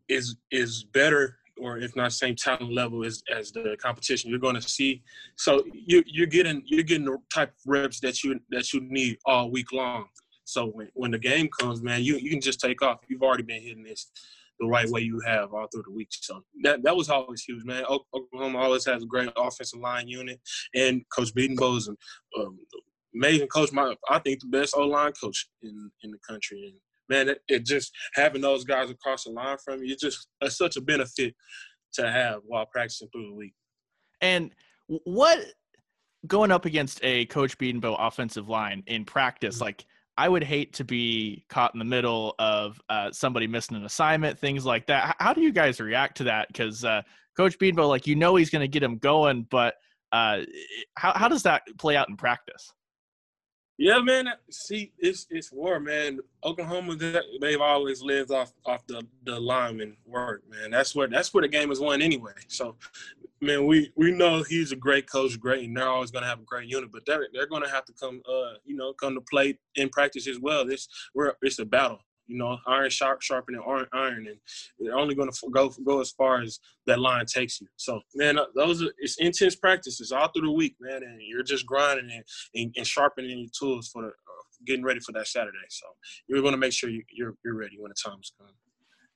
is 0.08 0.38
is 0.52 0.84
better 0.84 1.38
or 1.60 1.80
if 1.80 1.96
not 1.96 2.14
same 2.14 2.36
talent 2.36 2.72
level 2.72 3.04
as, 3.04 3.24
as 3.36 3.52
the 3.52 3.76
competition 3.82 4.30
you're 4.30 4.40
going 4.40 4.56
to 4.56 4.62
see. 4.62 5.04
So 5.36 5.64
you 5.74 6.04
you're 6.06 6.28
getting 6.28 6.64
you're 6.66 6.84
getting 6.84 7.06
the 7.06 7.18
type 7.34 7.50
of 7.50 7.56
reps 7.66 8.00
that 8.02 8.24
you 8.24 8.40
that 8.50 8.74
you 8.74 8.82
need 8.82 9.18
all 9.26 9.52
week 9.52 9.72
long. 9.74 10.06
So 10.46 10.68
when, 10.68 10.90
when 10.94 11.12
the 11.12 11.20
game 11.20 11.50
comes, 11.60 11.82
man, 11.82 12.04
you 12.04 12.18
you 12.18 12.30
can 12.30 12.42
just 12.42 12.60
take 12.60 12.82
off. 12.82 13.00
You've 13.10 13.24
already 13.24 13.44
been 13.44 13.62
hitting 13.62 13.84
this 13.84 14.10
the 14.60 14.68
right 14.68 14.90
way 14.90 15.02
you 15.02 15.22
have 15.26 15.54
all 15.54 15.68
through 15.72 15.84
the 15.86 15.94
week. 15.94 16.10
So 16.12 16.42
that 16.64 16.84
that 16.84 16.96
was 16.96 17.10
always 17.10 17.44
huge, 17.44 17.64
man. 17.64 17.84
Oklahoma 17.86 18.60
always 18.60 18.86
has 18.86 19.04
a 19.04 19.08
great 19.08 19.30
offensive 19.38 19.80
line 19.80 20.08
unit, 20.08 20.40
and 20.76 21.02
Coach 21.16 21.34
Bedenbaugh 21.34 21.78
is 21.78 21.88
an 21.88 21.98
um, 22.40 22.58
amazing 23.16 23.48
coach. 23.48 23.72
My 23.72 23.96
I 24.10 24.20
think 24.20 24.40
the 24.40 24.48
best 24.48 24.76
O 24.76 24.86
line 24.86 25.14
coach 25.14 25.48
in 25.62 25.92
in 26.04 26.12
the 26.12 26.20
country. 26.28 26.64
And 26.66 26.76
man, 27.10 27.30
it, 27.30 27.42
it, 27.48 27.66
just 27.66 27.92
having 28.14 28.42
those 28.42 28.64
guys 28.64 28.90
across 28.90 29.24
the 29.24 29.32
line 29.32 29.58
from 29.64 29.84
you, 29.84 29.94
it's 29.94 30.02
just 30.02 30.28
it's 30.42 30.58
such 30.58 30.78
a 30.78 30.82
benefit 30.82 31.36
to 31.94 32.12
have 32.12 32.42
while 32.46 32.66
practicing 32.66 33.10
through 33.10 33.30
the 33.30 33.36
week. 33.36 33.54
And 34.22 34.52
what 34.88 35.40
going 36.26 36.52
up 36.52 36.66
against 36.66 37.00
a 37.04 37.26
Coach 37.26 37.58
Bedenbaugh 37.58 37.96
offensive 38.00 38.50
line 38.50 38.84
in 38.88 39.06
practice, 39.06 39.56
mm-hmm. 39.56 39.66
like 39.66 39.86
I 40.18 40.28
would 40.28 40.44
hate 40.44 40.74
to 40.74 40.84
be 40.84 41.46
caught 41.48 41.74
in 41.76 41.80
the 41.80 41.86
middle 41.86 42.34
of 42.40 42.82
uh, 42.90 43.12
somebody 43.12 43.46
missing 43.46 43.78
an 43.78 43.86
assignment, 43.86 44.40
things 44.40 44.66
like 44.66 44.88
that. 44.88 45.16
How 45.20 45.34
do 45.34 45.42
you 45.42 45.52
guys 45.52 45.80
react 45.80 46.18
to 46.18 46.24
that? 46.26 46.48
Because 46.48 46.84
uh, 46.84 47.04
Coach 47.36 47.60
Bedenbaugh, 47.60 47.88
like 47.88 48.08
you 48.08 48.16
know, 48.16 48.36
he's 48.36 48.50
going 48.50 48.62
to 48.62 48.68
get 48.68 48.82
him 48.82 48.98
going, 48.98 49.46
but 49.50 49.76
uh, 50.12 50.40
how 50.96 51.14
how 51.14 51.28
does 51.28 51.44
that 51.44 51.64
play 51.78 51.96
out 51.96 52.10
in 52.10 52.18
practice? 52.18 52.72
Yeah, 53.78 54.00
man. 54.00 54.30
See, 54.50 54.92
it's 54.98 55.28
it's 55.30 55.52
war, 55.52 55.80
man. 55.80 56.20
Oklahoma, 56.44 56.96
they've 57.42 57.62
always 57.62 58.02
lived 58.02 58.32
off 58.32 58.52
off 58.66 58.86
the 58.88 59.06
the 59.24 59.40
lineman 59.40 59.98
work, 60.06 60.42
man. 60.50 60.72
That's 60.72 60.96
where 60.96 61.08
that's 61.08 61.34
where 61.34 61.44
the 61.44 61.48
game 61.48 61.72
is 61.72 61.80
won 61.80 62.02
anyway. 62.02 62.32
So, 62.48 62.76
man, 63.40 63.68
we 63.68 63.92
we 63.96 64.12
know 64.12 64.42
he's 64.42 64.72
a 64.72 64.76
great 64.76 65.10
coach, 65.10 65.40
great, 65.40 65.64
and 65.66 65.78
they're 65.78 65.88
always 65.88 66.10
gonna 66.10 66.26
have 66.26 66.40
a 66.40 66.46
great 66.46 66.70
unit. 66.70 66.92
But 66.92 67.06
they're 67.06 67.28
they're 67.34 67.48
gonna 67.48 67.70
have 67.70 67.86
to 67.86 67.94
come, 67.94 68.22
uh, 68.28 68.54
you 68.66 68.76
know, 68.76 68.94
come 68.94 69.14
to 69.14 69.22
play 69.22 69.60
in 69.76 69.90
practice 69.90 70.28
as 70.28 70.40
well. 70.40 70.66
This 70.66 70.88
we're 71.14 71.34
it's 71.44 71.60
a 71.60 71.66
battle. 71.66 72.00
You 72.28 72.38
know, 72.38 72.58
iron 72.68 72.90
sharp 72.90 73.22
sharpening 73.22 73.62
iron, 73.66 73.88
iron, 73.94 74.28
and 74.28 74.38
they're 74.80 74.98
only 74.98 75.16
going 75.16 75.32
to 75.32 75.50
go 75.50 75.70
go 75.86 76.02
as 76.02 76.12
far 76.12 76.42
as 76.42 76.60
that 76.86 77.00
line 77.00 77.26
takes 77.26 77.62
you. 77.62 77.68
So, 77.78 78.02
man, 78.16 78.38
uh, 78.38 78.46
those 78.56 78.84
are 78.84 78.92
it's 78.98 79.18
intense 79.18 79.56
practices 79.56 80.12
all 80.12 80.30
through 80.30 80.48
the 80.48 80.52
week, 80.52 80.76
man, 80.80 81.04
and 81.04 81.22
you're 81.22 81.44
just 81.44 81.66
grinding 81.66 82.10
and, 82.12 82.24
and, 82.56 82.74
and 82.76 82.88
sharpening 82.88 83.40
your 83.40 83.50
tools 83.58 83.90
for 83.92 84.04
the, 84.04 84.08
uh, 84.10 84.12
getting 84.66 84.84
ready 84.84 85.00
for 85.00 85.14
that 85.14 85.28
Saturday. 85.28 85.58
So, 85.70 85.86
you're 86.28 86.42
going 86.42 86.54
to 86.54 86.58
make 86.58 86.74
sure 86.74 86.90
you, 86.90 87.04
you're 87.12 87.36
you're 87.46 87.56
ready 87.56 87.78
when 87.80 87.90
the 87.90 88.10
time's 88.10 88.32
come. 88.40 88.50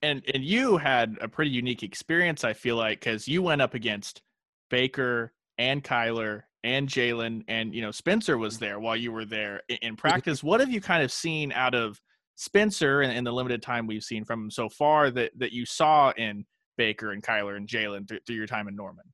And 0.01 0.24
and 0.34 0.44
you 0.44 0.77
had 0.77 1.18
a 1.22 1.27
pretty 1.27 1.51
unique 1.51 1.84
experience, 1.84 2.44
I 2.44 2.53
feel 2.53 2.75
like, 2.75 3.01
because 3.01 3.27
you 3.27 3.44
went 3.44 3.62
up 3.62 3.74
against 3.74 4.22
Baker 4.70 5.34
and 5.58 5.84
Kyler 5.84 6.44
and 6.63 6.88
Jalen, 6.88 7.44
and 7.48 7.74
you 7.74 7.82
know 7.82 7.91
Spencer 7.91 8.38
was 8.38 8.60
there 8.60 8.80
while 8.80 8.96
you 8.96 9.12
were 9.12 9.25
there 9.25 9.62
in 9.82 9.96
practice. 9.96 10.44
what 10.44 10.60
have 10.60 10.72
you 10.72 10.82
kind 10.82 11.03
of 11.03 11.12
seen 11.12 11.51
out 11.51 11.75
of 11.75 12.01
Spencer 12.41 13.01
and, 13.01 13.25
the 13.27 13.31
limited 13.31 13.62
time 13.62 13.86
we've 13.86 14.03
seen 14.03 14.25
from 14.25 14.45
him 14.45 14.50
so 14.50 14.67
far 14.67 15.12
that 15.12 15.31
that 15.38 15.51
you 15.51 15.63
saw 15.63 16.12
in 16.17 16.43
Baker 16.75 17.12
and 17.12 17.21
Kyler 17.21 17.55
and 17.55 17.67
Jalen 17.67 18.07
through, 18.07 18.21
through 18.25 18.36
your 18.36 18.48
time 18.48 18.67
in 18.67 18.75
Norman? 18.75 19.05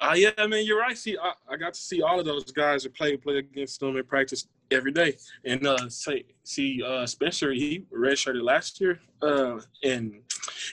Uh, 0.00 0.14
yeah, 0.16 0.30
I 0.38 0.46
mean, 0.46 0.64
you're 0.64 0.78
right. 0.78 0.96
See, 0.96 1.18
I, 1.20 1.32
I, 1.52 1.56
got 1.56 1.74
to 1.74 1.80
see 1.80 2.02
all 2.02 2.20
of 2.20 2.24
those 2.24 2.52
guys 2.52 2.84
that 2.84 2.94
play 2.94 3.16
play 3.16 3.38
against 3.38 3.80
them 3.80 3.96
in 3.96 4.04
practice 4.04 4.46
every 4.70 4.92
day. 4.92 5.16
And 5.44 5.66
uh, 5.66 5.88
say, 5.88 6.22
see, 6.44 6.80
uh, 6.86 7.04
Spencer, 7.04 7.50
he 7.50 7.84
redshirted 7.92 8.44
last 8.44 8.80
year, 8.80 9.00
uh, 9.22 9.58
and 9.82 10.22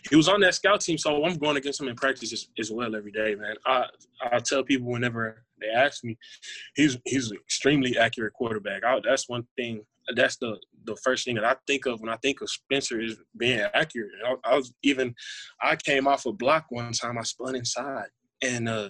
he 0.08 0.16
was 0.16 0.28
on 0.28 0.42
that 0.42 0.54
scout 0.54 0.82
team. 0.82 1.00
So 1.00 1.26
I'm 1.26 1.40
going 1.40 1.58
against 1.58 1.82
him 1.82 1.88
in 1.88 1.96
practice 1.96 2.32
as, 2.32 2.50
as 2.60 2.72
well 2.72 2.96
every 2.96 3.12
day, 3.12 3.34
man. 3.34 3.56
I 3.66 3.88
I 4.32 4.38
tell 4.38 4.64
people 4.64 4.92
whenever 4.92 5.44
they 5.60 5.70
ask 5.70 6.04
me, 6.04 6.20
he's 6.76 7.00
he's 7.04 7.32
an 7.32 7.38
extremely 7.38 7.98
accurate 7.98 8.34
quarterback. 8.34 8.84
I, 8.84 9.00
that's 9.04 9.28
one 9.28 9.48
thing 9.58 9.82
that's 10.16 10.38
the 10.38 10.58
the 10.84 10.96
first 10.98 11.26
thing 11.26 11.36
that 11.36 11.46
I 11.46 11.56
think 11.66 11.86
of 11.86 12.00
when 12.00 12.10
I 12.10 12.18
think 12.18 12.42
of 12.42 12.50
Spencer 12.50 13.02
is 13.02 13.18
being 13.38 13.66
accurate. 13.74 14.12
I, 14.26 14.36
I 14.44 14.56
was 14.56 14.74
even 14.84 15.16
I 15.62 15.76
came 15.76 16.08
off 16.08 16.26
a 16.26 16.32
block 16.32 16.66
one 16.70 16.92
time. 16.92 17.18
I 17.18 17.24
spun 17.24 17.56
inside 17.56 18.08
and 18.42 18.70
uh, 18.70 18.90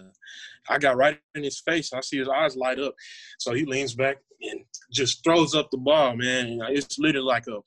I 0.70 0.78
got 0.78 0.98
right 0.98 1.20
in 1.36 1.44
his 1.44 1.60
face. 1.60 1.94
I 1.94 2.02
see 2.02 2.18
his 2.18 2.28
eyes 2.28 2.56
light 2.56 2.80
up, 2.80 2.96
so 3.40 3.54
he 3.54 3.66
leans 3.66 3.96
back 3.96 4.18
and 4.42 4.62
just 4.92 5.24
throws 5.24 5.56
up 5.56 5.70
the 5.72 5.78
ball. 5.78 6.16
Man, 6.16 6.60
it's 6.70 7.00
literally 7.00 7.26
like 7.26 7.48
a 7.48 7.60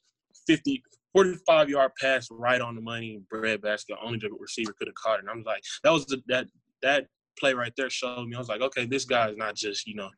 50, 0.46 0.82
45 1.12 1.68
yard 1.68 1.92
pass 2.00 2.28
right 2.30 2.60
on 2.60 2.74
the 2.74 2.80
money, 2.80 3.20
bread 3.30 3.62
basket. 3.62 3.96
Only 4.02 4.18
the 4.18 4.30
receiver 4.38 4.74
could 4.78 4.88
have 4.88 4.94
caught 4.94 5.18
it. 5.18 5.20
And 5.20 5.30
I'm 5.30 5.42
like, 5.44 5.62
that 5.84 5.92
was 5.92 6.06
the, 6.06 6.22
that 6.28 6.46
that 6.82 7.06
play 7.38 7.54
right 7.54 7.72
there 7.76 7.90
showed 7.90 8.26
me. 8.26 8.36
I 8.36 8.38
was 8.38 8.48
like, 8.48 8.60
okay, 8.60 8.84
this 8.84 9.04
guy 9.04 9.28
is 9.30 9.36
not 9.36 9.54
just 9.54 9.86
you 9.86 9.94
know 9.94 10.10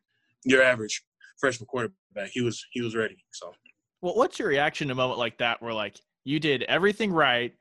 your 0.43 0.63
average 0.63 1.03
freshman 1.41 1.67
quarterback. 1.67 2.29
He 2.31 2.39
was 2.41 2.65
he 2.71 2.81
was 2.81 2.95
ready. 2.95 3.17
So, 3.31 3.51
well, 4.01 4.15
what's 4.15 4.39
your 4.39 4.47
reaction 4.47 4.87
to 4.87 4.93
a 4.93 4.95
moment 4.95 5.19
like 5.19 5.37
that, 5.39 5.61
where 5.61 5.73
like 5.73 5.99
you 6.23 6.39
did 6.39 6.63
everything 6.63 7.11
right, 7.11 7.53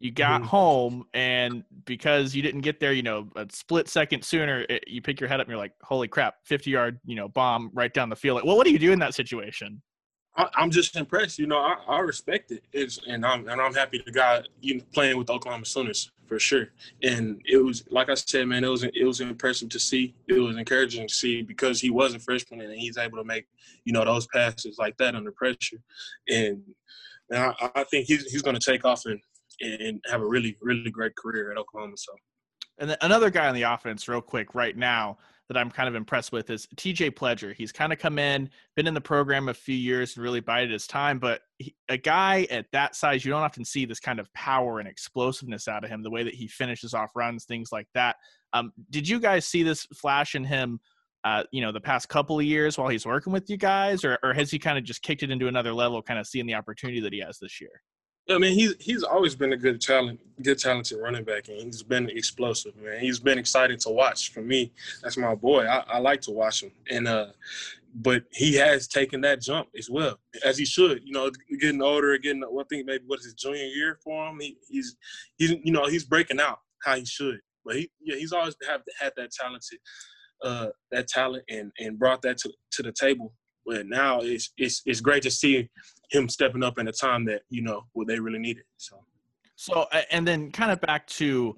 You 0.00 0.12
got 0.12 0.42
Mhm. 0.42 0.46
home, 0.46 1.04
and 1.12 1.64
because 1.84 2.32
you 2.32 2.40
didn't 2.40 2.60
get 2.60 2.78
there, 2.78 2.92
you 2.92 3.02
know, 3.02 3.28
a 3.34 3.48
split 3.50 3.88
second 3.88 4.24
sooner, 4.24 4.64
it, 4.68 4.84
you 4.86 5.02
pick 5.02 5.18
your 5.20 5.28
head 5.28 5.40
up 5.40 5.46
and 5.46 5.50
you're 5.50 5.58
like, 5.58 5.72
"Holy 5.82 6.06
crap! 6.06 6.36
50 6.44 6.70
yard, 6.70 7.00
you 7.04 7.16
know, 7.16 7.28
bomb 7.28 7.70
right 7.74 7.92
down 7.92 8.08
the 8.08 8.14
field." 8.14 8.36
Like, 8.36 8.44
well, 8.44 8.56
what 8.56 8.64
do 8.64 8.72
you 8.72 8.78
do 8.78 8.92
in 8.92 9.00
that 9.00 9.14
situation? 9.14 9.82
I, 10.36 10.48
I'm 10.54 10.70
just 10.70 10.94
impressed. 10.94 11.40
You 11.40 11.48
know, 11.48 11.58
I, 11.58 11.74
I 11.88 11.98
respect 11.98 12.52
it. 12.52 12.62
It's 12.72 13.00
and 13.08 13.26
I'm 13.26 13.48
and 13.48 13.60
I'm 13.60 13.74
happy 13.74 14.00
the 14.06 14.12
guy 14.12 14.44
you 14.60 14.76
know, 14.76 14.84
playing 14.94 15.18
with 15.18 15.26
the 15.26 15.32
Oklahoma 15.32 15.64
Sooners 15.64 16.12
for 16.28 16.38
sure. 16.38 16.68
And 17.02 17.40
it 17.46 17.58
was 17.58 17.84
like 17.90 18.08
I 18.08 18.14
said, 18.14 18.46
man, 18.46 18.64
it 18.64 18.68
was 18.68 18.84
it 18.84 19.04
was 19.04 19.20
impressive 19.20 19.68
to 19.70 19.80
see. 19.80 20.14
It 20.28 20.34
was 20.34 20.56
encouraging 20.56 21.08
to 21.08 21.14
see 21.14 21.42
because 21.42 21.80
he 21.80 21.90
was 21.90 22.14
a 22.14 22.18
freshman 22.18 22.60
and 22.60 22.72
he's 22.74 22.98
able 22.98 23.18
to 23.18 23.24
make 23.24 23.46
you 23.84 23.92
know 23.92 24.04
those 24.04 24.26
passes 24.28 24.76
like 24.78 24.96
that 24.98 25.14
under 25.14 25.32
pressure. 25.32 25.78
And, 26.28 26.62
and 27.30 27.54
I, 27.60 27.70
I 27.74 27.84
think 27.84 28.06
he's 28.06 28.30
he's 28.30 28.42
going 28.42 28.58
to 28.58 28.70
take 28.70 28.84
off 28.84 29.04
and 29.06 29.20
and 29.60 30.00
have 30.10 30.20
a 30.20 30.26
really 30.26 30.56
really 30.60 30.90
great 30.90 31.16
career 31.16 31.50
at 31.50 31.58
Oklahoma. 31.58 31.96
So. 31.96 32.12
And 32.80 32.90
then 32.90 32.98
another 33.00 33.28
guy 33.28 33.48
on 33.48 33.56
the 33.56 33.62
offense, 33.62 34.06
real 34.06 34.20
quick, 34.20 34.54
right 34.54 34.76
now 34.76 35.18
that 35.48 35.56
I'm 35.56 35.70
kind 35.70 35.88
of 35.88 35.94
impressed 35.94 36.30
with 36.30 36.50
is 36.50 36.66
TJ 36.76 37.12
Pledger. 37.12 37.54
He's 37.54 37.72
kind 37.72 37.92
of 37.92 37.98
come 37.98 38.18
in, 38.18 38.50
been 38.76 38.86
in 38.86 38.94
the 38.94 39.00
program 39.00 39.48
a 39.48 39.54
few 39.54 39.74
years, 39.74 40.14
and 40.14 40.22
really 40.22 40.40
bided 40.40 40.70
his 40.70 40.86
time. 40.86 41.18
But 41.18 41.40
he, 41.58 41.74
a 41.88 41.96
guy 41.96 42.46
at 42.50 42.66
that 42.72 42.94
size, 42.94 43.24
you 43.24 43.30
don't 43.30 43.42
often 43.42 43.64
see 43.64 43.86
this 43.86 44.00
kind 44.00 44.20
of 44.20 44.32
power 44.34 44.78
and 44.78 44.88
explosiveness 44.88 45.66
out 45.66 45.84
of 45.84 45.90
him. 45.90 46.02
The 46.02 46.10
way 46.10 46.22
that 46.22 46.34
he 46.34 46.48
finishes 46.48 46.92
off 46.92 47.12
runs, 47.16 47.44
things 47.44 47.72
like 47.72 47.88
that. 47.94 48.16
Um, 48.52 48.72
did 48.90 49.08
you 49.08 49.20
guys 49.20 49.46
see 49.46 49.62
this 49.62 49.86
flash 49.94 50.34
in 50.34 50.44
him? 50.44 50.80
Uh, 51.24 51.42
you 51.50 51.60
know, 51.60 51.72
the 51.72 51.80
past 51.80 52.08
couple 52.08 52.38
of 52.38 52.44
years 52.44 52.78
while 52.78 52.88
he's 52.88 53.04
working 53.04 53.32
with 53.32 53.50
you 53.50 53.56
guys, 53.56 54.04
or, 54.04 54.18
or 54.22 54.32
has 54.32 54.50
he 54.50 54.58
kind 54.58 54.78
of 54.78 54.84
just 54.84 55.02
kicked 55.02 55.22
it 55.22 55.30
into 55.30 55.48
another 55.48 55.72
level, 55.72 56.00
kind 56.00 56.20
of 56.20 56.26
seeing 56.26 56.46
the 56.46 56.54
opportunity 56.54 57.00
that 57.00 57.12
he 57.12 57.18
has 57.20 57.38
this 57.38 57.60
year? 57.60 57.82
Yeah, 58.28 58.36
I 58.36 58.38
mean 58.38 58.54
he's 58.54 58.74
he's 58.78 59.02
always 59.02 59.34
been 59.34 59.54
a 59.54 59.56
good 59.56 59.80
talent, 59.80 60.20
good 60.42 60.58
talented 60.58 60.98
running 61.00 61.24
back, 61.24 61.48
and 61.48 61.58
he's 61.58 61.82
been 61.82 62.10
explosive, 62.10 62.76
man. 62.76 63.00
He's 63.00 63.18
been 63.18 63.38
exciting 63.38 63.78
to 63.78 63.90
watch 63.90 64.32
for 64.32 64.42
me. 64.42 64.70
That's 65.02 65.16
my 65.16 65.34
boy. 65.34 65.64
I, 65.64 65.84
I 65.88 65.98
like 65.98 66.20
to 66.22 66.30
watch 66.30 66.62
him, 66.62 66.72
and 66.90 67.08
uh, 67.08 67.28
but 67.94 68.24
he 68.32 68.54
has 68.56 68.86
taken 68.86 69.22
that 69.22 69.40
jump 69.40 69.68
as 69.78 69.88
well, 69.88 70.18
as 70.44 70.58
he 70.58 70.66
should. 70.66 71.02
You 71.04 71.12
know, 71.12 71.30
getting 71.58 71.80
older, 71.80 72.16
getting 72.18 72.44
I 72.44 72.62
think 72.68 72.86
maybe 72.86 73.04
what 73.06 73.20
is 73.20 73.26
his 73.26 73.34
junior 73.34 73.64
year 73.64 73.98
for 74.04 74.28
him. 74.28 74.40
He, 74.40 74.58
he's 74.68 74.96
he's 75.38 75.54
you 75.64 75.72
know 75.72 75.86
he's 75.86 76.04
breaking 76.04 76.40
out 76.40 76.58
how 76.84 76.96
he 76.96 77.06
should, 77.06 77.40
but 77.64 77.76
he 77.76 77.90
yeah 78.00 78.16
he's 78.16 78.32
always 78.32 78.56
have 78.68 78.82
had 79.00 79.12
that 79.16 79.30
talented 79.32 79.78
uh 80.44 80.68
that 80.90 81.08
talent 81.08 81.44
and 81.48 81.72
and 81.78 81.98
brought 81.98 82.20
that 82.22 82.36
to 82.38 82.52
to 82.72 82.82
the 82.82 82.92
table. 82.92 83.32
But 83.68 83.86
now 83.86 84.20
it's 84.20 84.50
it's 84.56 84.82
it's 84.86 85.00
great 85.00 85.22
to 85.24 85.30
see 85.30 85.68
him 86.10 86.28
stepping 86.28 86.62
up 86.62 86.78
in 86.78 86.88
a 86.88 86.92
time 86.92 87.26
that 87.26 87.42
you 87.50 87.62
know 87.62 87.84
what 87.92 88.08
they 88.08 88.18
really 88.18 88.38
needed. 88.38 88.64
So, 88.78 89.04
so 89.56 89.86
and 90.10 90.26
then 90.26 90.50
kind 90.50 90.72
of 90.72 90.80
back 90.80 91.06
to 91.08 91.56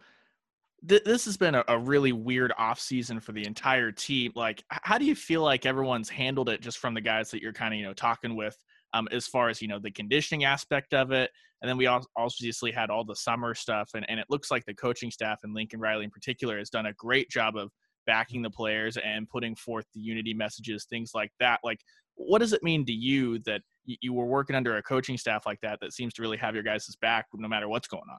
th- 0.89 1.05
this 1.05 1.25
has 1.25 1.37
been 1.37 1.55
a, 1.55 1.65
a, 1.69 1.79
really 1.79 2.13
weird 2.13 2.53
off 2.59 2.81
season 2.81 3.21
for 3.21 3.33
the 3.33 3.47
entire 3.47 3.93
team. 3.93 4.33
Like, 4.35 4.65
how 4.71 4.99
do 4.99 5.05
you 5.05 5.15
feel 5.15 5.43
like 5.43 5.67
everyone's 5.67 6.09
handled 6.09 6.49
it 6.49 6.61
just 6.61 6.79
from 6.79 6.95
the 6.95 7.01
guys 7.01 7.31
that 7.31 7.43
you're 7.43 7.53
kind 7.53 7.73
of 7.73 7.79
you 7.79 7.87
know 7.87 7.95
talking 7.95 8.37
with, 8.37 8.57
um, 8.93 9.09
as 9.13 9.27
far 9.27 9.49
as 9.49 9.63
you 9.63 9.69
know 9.69 9.79
the 9.79 9.91
conditioning 9.91 10.45
aspect 10.45 10.95
of 10.95 11.13
it, 11.13 11.31
and 11.63 11.69
then 11.69 11.77
we 11.77 11.87
obviously 11.87 12.73
had 12.73 12.91
all 12.91 13.05
the 13.05 13.17
summer 13.17 13.55
stuff, 13.55 13.91
and 13.95 14.05
and 14.09 14.19
it 14.19 14.27
looks 14.31 14.51
like 14.51 14.65
the 14.65 14.75
coaching 14.75 15.11
staff 15.11 15.41
and 15.45 15.55
Lincoln 15.55 15.81
Riley 15.81 16.05
in 16.05 16.11
particular 16.11 16.59
has 16.59 16.71
done 16.71 16.87
a 16.87 16.93
great 16.95 17.31
job 17.31 17.57
of 17.57 17.71
backing 18.07 18.43
the 18.43 18.51
players 18.51 18.97
and 18.97 19.29
putting 19.29 19.55
forth 19.55 19.87
the 19.95 20.01
unity 20.01 20.35
messages, 20.35 20.85
things 20.85 21.13
like 21.15 21.33
that. 21.41 21.61
Like, 21.65 21.81
what 22.15 22.39
does 22.39 22.53
it 22.53 22.63
mean 22.63 22.85
to 22.87 22.93
you 22.93 23.39
that 23.41 23.63
you 23.85 24.13
were 24.13 24.27
working 24.27 24.57
under 24.57 24.77
a 24.77 24.83
coaching 24.83 25.17
staff 25.17 25.47
like 25.47 25.61
that 25.63 25.79
that 25.81 25.93
seems 25.93 26.13
to 26.15 26.23
really 26.23 26.37
have 26.37 26.55
your 26.55 26.63
guys' 26.63 26.97
back 27.01 27.27
no 27.35 27.49
matter 27.49 27.69
what's 27.69 27.89
going 27.89 28.05
on? 28.11 28.19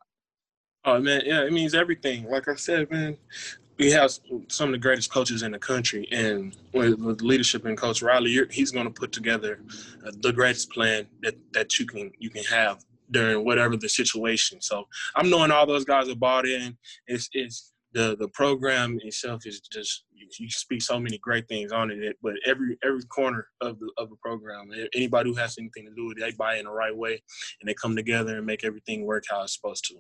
Oh 0.84 1.00
man, 1.00 1.22
yeah, 1.26 1.44
it 1.44 1.54
means 1.54 1.76
everything. 1.76 2.26
Like 2.26 2.48
I 2.48 2.56
said, 2.56 2.90
man, 2.90 3.16
we 3.78 3.92
have 3.92 4.12
some 4.48 4.70
of 4.70 4.72
the 4.72 4.80
greatest 4.80 5.12
coaches 5.12 5.44
in 5.44 5.52
the 5.52 5.60
country, 5.60 6.08
and 6.12 6.58
with, 6.74 7.00
with 7.00 7.22
leadership 7.22 7.66
and 7.66 7.78
Coach 7.78 8.02
Riley, 8.02 8.46
he's 8.50 8.72
going 8.72 8.88
to 8.88 8.92
put 8.92 9.12
together 9.12 9.60
uh, 10.06 10.12
the 10.22 10.34
greatest 10.34 10.72
plan 10.72 11.06
that 11.22 11.36
that 11.54 11.78
you 11.80 11.86
can 11.86 12.12
you 12.18 12.32
can 12.32 12.44
have 12.46 12.84
during 13.12 13.46
whatever 13.46 13.78
the 13.78 13.90
situation. 13.90 14.62
So 14.62 14.88
I'm 15.16 15.30
knowing 15.30 15.52
all 15.52 15.68
those 15.68 15.86
guys 15.86 16.10
are 16.10 16.16
bought 16.16 16.48
in. 16.48 16.78
It's 17.08 17.30
it's 17.34 17.71
the 17.94 18.16
the 18.18 18.28
program 18.30 19.00
itself 19.04 19.46
is 19.46 19.60
just 19.60 20.06
you 20.40 20.50
speak 20.50 20.82
so 20.82 21.00
many 21.00 21.18
great 21.18 21.48
things 21.48 21.72
on 21.72 21.92
it, 21.92 22.16
but 22.22 22.34
every 22.46 22.78
every 22.84 23.04
corner 23.04 23.48
of 23.60 23.80
the 23.80 23.92
of 23.98 24.10
the 24.10 24.16
program, 24.18 24.72
anybody 24.96 25.30
who 25.30 25.36
has 25.36 25.58
anything 25.58 25.86
to 25.86 25.94
do 25.96 26.08
with 26.08 26.18
it, 26.18 26.22
they 26.22 26.32
buy 26.32 26.58
in 26.58 26.66
the 26.66 26.72
right 26.72 26.96
way, 26.96 27.22
and 27.60 27.68
they 27.68 27.74
come 27.74 27.96
together 27.96 28.38
and 28.38 28.46
make 28.46 28.64
everything 28.64 29.06
work 29.06 29.24
how 29.30 29.44
it's 29.44 29.56
supposed 29.56 29.86
to. 29.86 29.96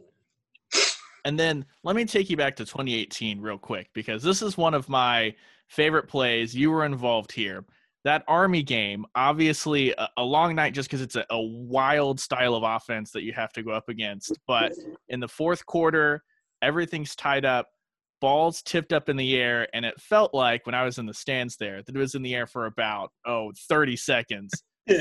And 1.25 1.39
then 1.39 1.65
let 1.83 1.95
me 1.95 2.05
take 2.05 2.29
you 2.29 2.37
back 2.37 2.55
to 2.55 2.65
2018 2.65 3.39
real 3.39 3.57
quick 3.57 3.89
because 3.93 4.23
this 4.23 4.41
is 4.41 4.57
one 4.57 4.73
of 4.73 4.89
my 4.89 5.35
favorite 5.67 6.07
plays. 6.07 6.55
You 6.55 6.71
were 6.71 6.85
involved 6.85 7.31
here. 7.31 7.63
That 8.03 8.23
Army 8.27 8.63
game, 8.63 9.05
obviously 9.13 9.91
a, 9.91 10.09
a 10.17 10.23
long 10.23 10.55
night 10.55 10.73
just 10.73 10.89
because 10.89 11.01
it's 11.01 11.15
a, 11.15 11.25
a 11.29 11.39
wild 11.39 12.19
style 12.19 12.55
of 12.55 12.63
offense 12.63 13.11
that 13.11 13.21
you 13.21 13.33
have 13.33 13.53
to 13.53 13.61
go 13.61 13.71
up 13.71 13.89
against. 13.89 14.39
But 14.47 14.73
in 15.09 15.19
the 15.19 15.27
fourth 15.27 15.63
quarter, 15.67 16.23
everything's 16.63 17.15
tied 17.15 17.45
up 17.45 17.67
balls 18.21 18.61
tipped 18.61 18.93
up 18.93 19.09
in 19.09 19.17
the 19.17 19.35
air 19.35 19.67
and 19.73 19.83
it 19.83 19.99
felt 19.99 20.33
like 20.33 20.65
when 20.65 20.75
i 20.75 20.83
was 20.83 20.97
in 20.97 21.05
the 21.05 21.13
stands 21.13 21.57
there 21.57 21.81
that 21.83 21.95
it 21.95 21.99
was 21.99 22.15
in 22.15 22.21
the 22.21 22.35
air 22.35 22.47
for 22.47 22.67
about 22.67 23.11
oh 23.25 23.51
30 23.67 23.95
seconds. 23.97 24.51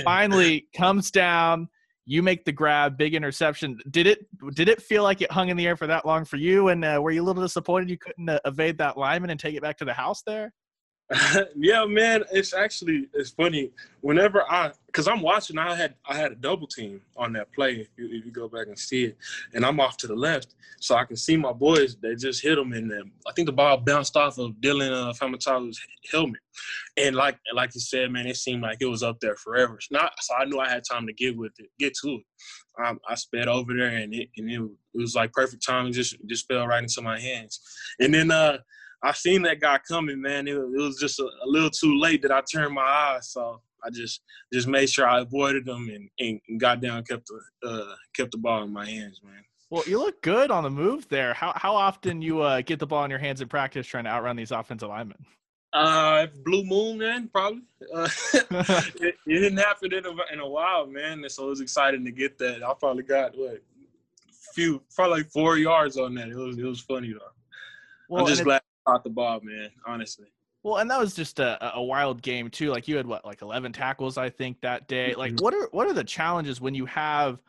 Finally 0.05 0.67
comes 0.75 1.11
down 1.11 1.69
you 2.07 2.23
make 2.23 2.45
the 2.45 2.51
grab 2.53 2.99
big 2.99 3.15
interception. 3.15 3.79
Did 3.89 4.07
it 4.09 4.27
did 4.55 4.69
it 4.69 4.83
feel 4.83 5.05
like 5.05 5.23
it 5.23 5.31
hung 5.31 5.49
in 5.49 5.57
the 5.57 5.67
air 5.67 5.77
for 5.77 5.87
that 5.87 6.05
long 6.05 6.25
for 6.25 6.39
you? 6.39 6.69
And 6.69 6.85
uh, 6.85 6.99
were 7.01 7.13
you 7.13 7.23
a 7.23 7.25
little 7.25 7.43
disappointed 7.43 7.89
you 7.89 7.99
couldn't 7.99 8.29
uh, 8.29 8.41
evade 8.45 8.79
that 8.79 8.99
lineman 8.99 9.31
and 9.31 9.39
take 9.39 9.55
it 9.55 9.63
back 9.63 9.79
to 9.79 9.85
the 9.85 9.93
house 9.93 10.23
there 10.27 10.53
yeah, 11.57 11.85
man, 11.87 12.23
it's 12.31 12.55
actually 12.55 13.09
it's 13.15 13.31
funny. 13.31 13.71
Whenever 14.01 14.43
I, 14.49 14.71
cause 14.93 15.09
I'm 15.09 15.23
watching, 15.23 15.59
I 15.59 15.75
had 15.75 15.95
I 16.09 16.17
had 16.17 16.31
a 16.31 16.37
double 16.37 16.69
team 16.69 17.01
on 17.17 17.33
that 17.33 17.53
play. 17.53 17.81
If 17.81 17.89
you, 17.97 18.07
if 18.07 18.25
you 18.25 18.31
go 18.31 18.49
back 18.49 18.69
and 18.69 18.79
see 18.79 19.07
it, 19.07 19.17
and 19.53 19.65
I'm 19.67 19.81
off 19.81 19.97
to 19.99 20.07
the 20.07 20.15
left, 20.15 20.55
so 20.79 20.95
I 20.95 21.05
can 21.05 21.17
see 21.17 21.37
my 21.37 21.53
boys. 21.53 21.97
They 21.97 22.15
just 22.15 22.43
hit 22.43 22.55
them, 22.55 22.73
and 22.75 22.89
then 22.89 23.11
I 23.27 23.33
think 23.33 23.47
the 23.47 23.53
ball 23.53 23.77
bounced 23.79 24.17
off 24.17 24.39
of 24.39 24.53
Dylan 24.61 24.93
uh, 24.93 25.13
Famatalu's 25.13 25.81
helmet, 26.13 26.41
and 26.97 27.17
like 27.17 27.39
like 27.55 27.75
you 27.75 27.81
said, 27.81 28.13
man, 28.13 28.29
it 28.29 28.37
seemed 28.37 28.63
like 28.63 28.79
it 28.81 28.87
was 28.87 29.03
up 29.03 29.19
there 29.19 29.37
forever. 29.37 29.81
Not 29.91 30.13
so 30.21 30.35
I 30.37 30.45
knew 30.45 30.61
I 30.61 30.69
had 30.69 30.85
time 30.89 31.09
to 31.09 31.13
get 31.13 31.37
with 31.37 31.53
it, 31.59 31.71
get 31.81 31.93
to 32.03 32.09
it. 32.09 32.23
Um, 32.85 33.01
I 33.09 33.17
sped 33.17 33.49
over 33.49 33.75
there, 33.75 33.89
and 33.89 34.15
it 34.15 34.29
and 34.37 34.49
it, 34.49 34.61
it 34.61 34.99
was 34.99 35.17
like 35.17 35.33
perfect 35.33 35.67
timing. 35.67 35.93
Just 35.93 36.15
just 36.27 36.47
fell 36.47 36.69
right 36.69 36.85
into 36.85 37.03
my 37.03 37.19
hands, 37.19 37.59
and 37.99 38.15
then 38.15 38.31
uh 38.31 38.59
I 39.03 39.13
seen 39.13 39.43
that 39.43 39.61
guy 39.61 39.79
coming, 39.79 40.21
man. 40.21 40.47
It, 40.47 40.57
it 40.57 40.81
was 40.81 40.99
just 40.99 41.19
a, 41.21 41.25
a, 41.25 41.47
little 41.47 41.71
too 41.71 41.99
late 41.99 42.23
that 42.23 42.33
I 42.33 42.43
turned 42.43 42.75
my 42.75 42.83
eyes, 42.83 43.31
so 43.31 43.61
I 43.83 43.91
just 43.91 44.21
just 44.53 44.69
made 44.69 44.91
sure 44.91 45.09
I 45.09 45.21
avoided 45.21 45.65
them 45.65 45.89
and, 45.89 46.11
and 46.19 46.61
got 46.61 46.81
down, 46.81 47.05
kept 47.05 47.27
the 47.27 47.69
uh, 47.69 47.95
kept 48.15 48.33
the 48.33 48.39
ball 48.39 48.63
in 48.63 48.73
my 48.73 48.87
hands, 48.87 49.21
man. 49.25 49.43
Well, 49.71 49.85
you 49.87 49.99
look 49.99 50.21
good 50.23 50.51
on 50.51 50.65
the 50.65 50.71
move 50.71 51.09
there. 51.09 51.33
How 51.33 51.53
how 51.57 51.75
often 51.75 52.21
you 52.21 52.41
uh, 52.41 52.61
get 52.61 52.79
the 52.79 52.87
ball 52.87 53.05
in 53.05 53.11
your 53.11 53.21
hands 53.21 53.41
in 53.41 53.49
practice 53.49 53.87
trying 53.87 54.05
to 54.05 54.11
outrun 54.11 54.37
these 54.37 54.51
offensive 54.51 54.89
linemen? 54.89 55.25
Uh, 55.73 56.27
blue 56.45 56.65
moon, 56.65 56.99
man, 56.99 57.29
probably. 57.29 57.63
Uh, 57.95 58.09
it, 58.35 59.15
it, 59.27 59.41
didn't 59.41 59.59
happen 59.59 59.95
in 59.95 60.05
a, 60.05 60.11
in 60.33 60.41
a 60.41 60.49
while, 60.49 60.87
man. 60.87 61.25
So 61.29 61.47
it 61.47 61.51
was 61.51 61.61
exciting 61.61 62.05
to 62.05 62.11
get 62.11 62.37
that. 62.39 62.65
I 62.65 62.75
probably 62.75 63.05
got 63.05 63.39
what 63.39 63.63
few, 64.53 64.83
probably 64.95 65.19
like 65.19 65.31
four 65.31 65.57
yards 65.57 65.97
on 65.97 66.15
that. 66.17 66.29
It 66.29 66.37
was 66.37 66.59
it 66.59 66.65
was 66.65 66.81
funny 66.81 67.13
though. 67.13 67.21
Well, 68.09 68.23
I'm 68.23 68.29
just 68.29 68.45
glad 68.45 68.63
caught 68.91 69.05
the 69.05 69.11
ball, 69.11 69.41
man. 69.43 69.71
Honestly. 69.87 70.27
Well, 70.63 70.77
and 70.77 70.91
that 70.91 71.01
was 71.01 71.15
just 71.15 71.39
a, 71.39 71.75
a 71.75 71.83
wild 71.83 72.21
game 72.21 72.51
too. 72.51 72.71
Like 72.71 72.87
you 72.87 72.97
had 72.97 73.07
what, 73.07 73.25
like 73.25 73.41
eleven 73.43 73.73
tackles, 73.73 74.19
I 74.19 74.29
think, 74.29 74.61
that 74.61 74.89
day. 74.89 75.15
Like, 75.15 75.33
mm-hmm. 75.33 75.45
what 75.45 75.55
are 75.55 75.69
what 75.73 75.87
are 75.87 75.95
the 75.95 76.05
challenges 76.05 76.61
when 76.61 76.75
you 76.75 76.87
have 76.87 77.41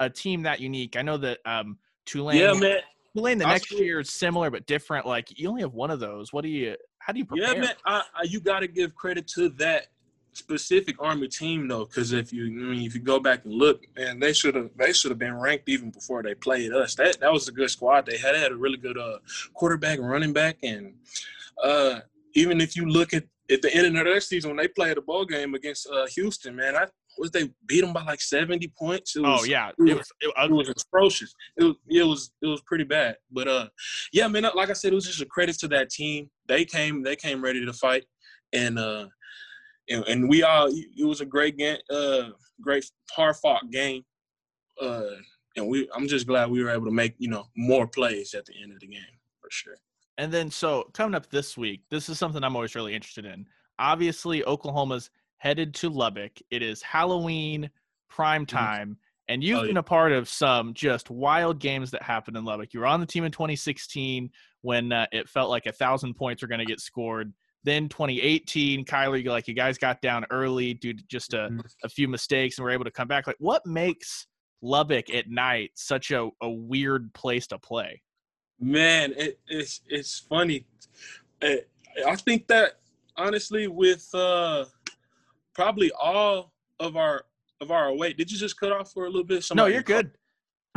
a 0.00 0.08
team 0.08 0.42
that 0.42 0.60
unique? 0.60 0.96
I 0.96 1.02
know 1.02 1.18
that 1.18 1.38
um, 1.44 1.78
Tulane. 2.06 2.38
Yeah, 2.38 2.54
man. 2.54 2.78
Tulane 3.14 3.38
the 3.38 3.46
next 3.46 3.70
year 3.70 4.00
is 4.00 4.10
similar 4.10 4.50
but 4.50 4.66
different. 4.66 5.06
Like 5.06 5.38
you 5.38 5.48
only 5.48 5.60
have 5.60 5.74
one 5.74 5.90
of 5.90 6.00
those. 6.00 6.32
What 6.32 6.42
do 6.42 6.48
you? 6.48 6.76
How 6.98 7.12
do 7.12 7.18
you 7.18 7.26
prepare? 7.26 7.54
Yeah, 7.54 7.60
man. 7.60 7.74
I, 7.84 8.02
I, 8.14 8.22
you 8.22 8.40
got 8.40 8.60
to 8.60 8.66
give 8.66 8.94
credit 8.94 9.26
to 9.34 9.50
that 9.50 9.88
specific 10.34 10.96
Army 11.00 11.28
team 11.28 11.68
though, 11.68 11.84
because 11.84 12.12
if 12.12 12.32
you 12.32 12.46
I 12.46 12.70
mean, 12.70 12.82
if 12.82 12.94
you 12.94 13.00
go 13.00 13.18
back 13.18 13.44
and 13.44 13.54
look, 13.54 13.84
man, 13.96 14.18
they 14.18 14.32
should 14.32 14.54
have 14.54 14.70
they 14.76 14.92
should 14.92 15.10
have 15.10 15.18
been 15.18 15.38
ranked 15.38 15.68
even 15.68 15.90
before 15.90 16.22
they 16.22 16.34
played 16.34 16.72
us. 16.72 16.94
That 16.94 17.20
that 17.20 17.32
was 17.32 17.48
a 17.48 17.52
good 17.52 17.70
squad 17.70 18.06
they 18.06 18.18
had. 18.18 18.34
They 18.34 18.40
had 18.40 18.52
a 18.52 18.56
really 18.56 18.78
good 18.78 18.98
uh, 18.98 19.18
quarterback, 19.54 19.98
and 19.98 20.08
running 20.08 20.32
back, 20.32 20.58
and 20.62 20.94
uh, 21.62 22.00
even 22.34 22.60
if 22.60 22.76
you 22.76 22.86
look 22.86 23.14
at 23.14 23.24
at 23.50 23.62
the 23.62 23.74
end 23.74 23.86
of 23.86 24.04
their 24.04 24.20
season 24.20 24.50
when 24.50 24.56
they 24.56 24.68
played 24.68 24.96
a 24.96 25.02
bowl 25.02 25.24
game 25.24 25.54
against 25.54 25.86
uh, 25.88 26.06
Houston, 26.14 26.56
man, 26.56 26.76
I 26.76 26.86
was 27.18 27.30
they 27.30 27.50
beat 27.66 27.82
them 27.82 27.92
by 27.92 28.02
like 28.04 28.20
seventy 28.20 28.72
points. 28.78 29.16
Was, 29.16 29.42
oh 29.42 29.44
yeah, 29.44 29.70
it 29.78 29.96
was, 29.96 30.12
it, 30.20 30.32
it 30.36 30.50
was 30.50 30.68
atrocious. 30.68 31.34
It 31.56 31.64
was 31.64 31.74
it 31.88 32.02
was 32.02 32.32
it 32.42 32.46
was 32.46 32.60
pretty 32.62 32.84
bad. 32.84 33.16
But 33.30 33.48
uh, 33.48 33.68
yeah, 34.12 34.28
man, 34.28 34.46
like 34.54 34.70
I 34.70 34.72
said, 34.72 34.92
it 34.92 34.94
was 34.94 35.06
just 35.06 35.20
a 35.20 35.26
credit 35.26 35.58
to 35.60 35.68
that 35.68 35.90
team. 35.90 36.30
They 36.48 36.64
came 36.64 37.02
they 37.02 37.16
came 37.16 37.42
ready 37.42 37.64
to 37.64 37.72
fight, 37.72 38.04
and 38.52 38.78
uh, 38.78 39.06
and, 39.88 40.04
and 40.06 40.28
we 40.28 40.42
all 40.42 40.68
it 40.68 41.04
was 41.04 41.20
a 41.20 41.26
great 41.26 41.56
game, 41.56 41.78
uh, 41.90 42.30
great 42.60 42.90
hard 43.10 43.36
fought 43.36 43.70
game. 43.70 44.04
Uh, 44.80 45.02
and 45.56 45.68
we 45.68 45.88
I'm 45.94 46.08
just 46.08 46.26
glad 46.26 46.50
we 46.50 46.62
were 46.62 46.70
able 46.70 46.86
to 46.86 46.92
make 46.92 47.14
you 47.18 47.28
know 47.28 47.46
more 47.56 47.86
plays 47.86 48.34
at 48.34 48.44
the 48.46 48.54
end 48.62 48.72
of 48.72 48.80
the 48.80 48.86
game 48.86 49.02
for 49.40 49.50
sure. 49.50 49.76
And 50.18 50.32
then 50.32 50.50
so 50.50 50.90
coming 50.92 51.14
up 51.14 51.28
this 51.30 51.56
week, 51.56 51.82
this 51.90 52.08
is 52.08 52.18
something 52.18 52.42
I'm 52.42 52.56
always 52.56 52.74
really 52.74 52.94
interested 52.94 53.24
in. 53.24 53.46
Obviously, 53.78 54.44
Oklahoma's 54.44 55.10
headed 55.38 55.74
to 55.74 55.90
Lubbock. 55.90 56.32
It 56.50 56.62
is 56.62 56.82
Halloween 56.82 57.70
prime 58.08 58.46
mm-hmm. 58.46 58.56
time. 58.56 58.88
Mm-hmm. 58.88 59.00
And 59.26 59.42
you've 59.42 59.60
oh, 59.60 59.66
been 59.66 59.78
a 59.78 59.82
part 59.82 60.12
of 60.12 60.28
some 60.28 60.74
just 60.74 61.08
wild 61.08 61.58
games 61.58 61.90
that 61.92 62.02
happened 62.02 62.36
in 62.36 62.44
Lubbock. 62.44 62.74
You 62.74 62.80
were 62.80 62.86
on 62.86 63.00
the 63.00 63.06
team 63.06 63.24
in 63.24 63.32
2016 63.32 64.30
when 64.60 64.92
uh, 64.92 65.06
it 65.12 65.30
felt 65.30 65.48
like 65.48 65.64
a 65.64 65.72
thousand 65.72 66.14
points 66.14 66.42
were 66.42 66.48
going 66.48 66.58
to 66.58 66.66
get 66.66 66.78
scored. 66.78 67.32
Then 67.64 67.88
2018, 67.88 68.84
Kyler, 68.84 69.22
you 69.22 69.30
like 69.30 69.48
you 69.48 69.54
guys 69.54 69.78
got 69.78 70.02
down 70.02 70.26
early 70.30 70.74
due 70.74 70.92
to 70.92 71.02
just 71.08 71.32
a, 71.32 71.48
mm-hmm. 71.48 71.60
a 71.82 71.88
few 71.88 72.08
mistakes 72.08 72.58
and 72.58 72.64
were 72.64 72.70
able 72.70 72.84
to 72.84 72.90
come 72.90 73.08
back. 73.08 73.26
Like, 73.26 73.36
what 73.38 73.64
makes 73.64 74.26
Lubbock 74.62 75.12
at 75.12 75.30
night 75.30 75.70
such 75.74 76.10
a, 76.10 76.28
a 76.42 76.50
weird 76.50 77.12
place 77.14 77.46
to 77.48 77.58
play? 77.58 78.02
Man, 78.60 79.14
it, 79.16 79.40
it's 79.48 79.80
it's 79.88 80.20
funny. 80.20 80.66
Eh, 81.42 81.58
I 82.06 82.16
think 82.16 82.46
that 82.48 82.74
honestly, 83.16 83.66
with 83.66 84.08
uh, 84.14 84.64
probably 85.54 85.90
all 86.00 86.52
of 86.80 86.96
our 86.96 87.24
of 87.60 87.70
our 87.70 87.86
away. 87.88 88.12
Did 88.12 88.30
you 88.30 88.38
just 88.38 88.58
cut 88.58 88.72
off 88.72 88.92
for 88.92 89.04
a 89.04 89.08
little 89.08 89.24
bit? 89.24 89.44
Somebody 89.44 89.70
no, 89.70 89.74
you're 89.74 89.82
good. 89.82 90.10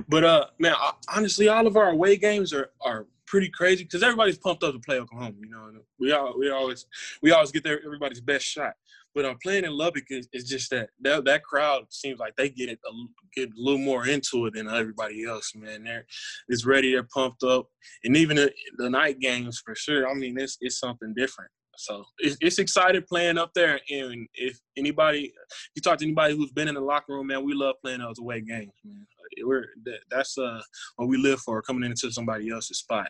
But 0.07 0.23
uh, 0.23 0.45
man, 0.59 0.73
honestly, 1.13 1.47
all 1.47 1.67
of 1.67 1.75
our 1.75 1.89
away 1.89 2.17
games 2.17 2.53
are 2.53 2.71
are 2.81 3.07
pretty 3.27 3.49
crazy 3.49 3.83
because 3.83 4.03
everybody's 4.03 4.37
pumped 4.37 4.63
up 4.63 4.73
to 4.73 4.79
play 4.79 4.99
Oklahoma. 4.99 5.35
You 5.39 5.49
know, 5.49 5.71
we 5.99 6.11
all 6.11 6.37
we 6.37 6.49
always 6.49 6.85
we 7.21 7.31
always 7.31 7.51
get 7.51 7.63
their 7.63 7.83
everybody's 7.85 8.21
best 8.21 8.45
shot. 8.45 8.73
But 9.13 9.25
uh, 9.25 9.33
playing 9.41 9.65
in 9.65 9.71
Lubbock 9.71 10.03
is, 10.11 10.27
is 10.31 10.43
just 10.43 10.69
that, 10.69 10.89
that 11.01 11.25
that 11.25 11.43
crowd 11.43 11.85
seems 11.89 12.19
like 12.19 12.35
they 12.35 12.49
get 12.49 12.69
it 12.69 12.79
a, 12.85 12.91
get 13.35 13.49
a 13.49 13.53
little 13.55 13.79
more 13.79 14.07
into 14.07 14.45
it 14.45 14.53
than 14.53 14.69
everybody 14.69 15.25
else. 15.25 15.53
Man, 15.55 15.83
they're 15.83 16.05
it's 16.49 16.65
ready, 16.65 16.91
they're 16.91 17.07
pumped 17.11 17.43
up, 17.43 17.67
and 18.03 18.15
even 18.15 18.37
the, 18.37 18.51
the 18.77 18.89
night 18.89 19.19
games 19.19 19.59
for 19.63 19.73
sure. 19.75 20.07
I 20.07 20.13
mean, 20.13 20.39
it's 20.39 20.57
it's 20.61 20.79
something 20.79 21.13
different. 21.15 21.51
So 21.77 22.05
it's, 22.19 22.37
it's 22.41 22.59
excited 22.59 23.07
playing 23.07 23.37
up 23.37 23.51
there. 23.53 23.79
And 23.89 24.27
if 24.33 24.59
anybody, 24.75 25.25
if 25.25 25.71
you 25.75 25.81
talk 25.81 25.99
to 25.99 26.05
anybody 26.05 26.35
who's 26.35 26.51
been 26.51 26.67
in 26.67 26.75
the 26.75 26.81
locker 26.81 27.13
room, 27.13 27.27
man, 27.27 27.45
we 27.45 27.53
love 27.53 27.75
playing 27.83 27.99
those 27.99 28.19
away 28.19 28.41
games, 28.41 28.73
man. 28.83 29.05
We're 29.43 29.65
that, 29.83 29.99
that's 30.09 30.37
uh 30.37 30.61
what 30.95 31.09
we 31.09 31.17
live 31.17 31.39
for, 31.41 31.61
coming 31.61 31.89
into 31.89 32.11
somebody 32.11 32.49
else's 32.49 32.79
spot. 32.79 33.07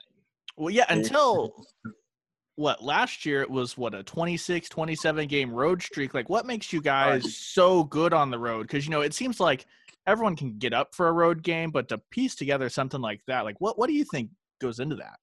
Well, 0.58 0.72
yeah, 0.72 0.86
until 0.90 1.54
what 2.58 2.84
last 2.84 3.26
year 3.26 3.42
it 3.42 3.50
was 3.50 3.78
what 3.78 3.94
a 3.94 4.04
26 4.04 4.68
27 4.68 5.28
game 5.28 5.52
road 5.52 5.82
streak 5.82 6.16
like 6.16 6.28
what 6.28 6.46
makes 6.46 6.74
you 6.74 6.82
guys 6.82 7.38
so 7.38 7.84
good 7.84 8.14
on 8.14 8.32
the 8.32 8.40
road 8.40 8.64
because 8.64 8.84
you 8.84 8.92
know 8.92 9.02
it 9.02 9.14
seems 9.14 9.40
like 9.40 9.68
everyone 10.08 10.36
can 10.36 10.58
get 10.58 10.74
up 10.74 10.94
for 10.94 11.08
a 11.08 11.12
road 11.12 11.44
game 11.44 11.70
but 11.70 11.88
to 11.88 12.00
piece 12.10 12.34
together 12.34 12.68
something 12.68 13.00
like 13.00 13.22
that 13.28 13.46
like 13.46 13.56
what 13.62 13.78
what 13.78 13.88
do 13.88 13.94
you 13.94 14.04
think 14.04 14.32
goes 14.60 14.80
into 14.80 14.96
that 14.96 15.20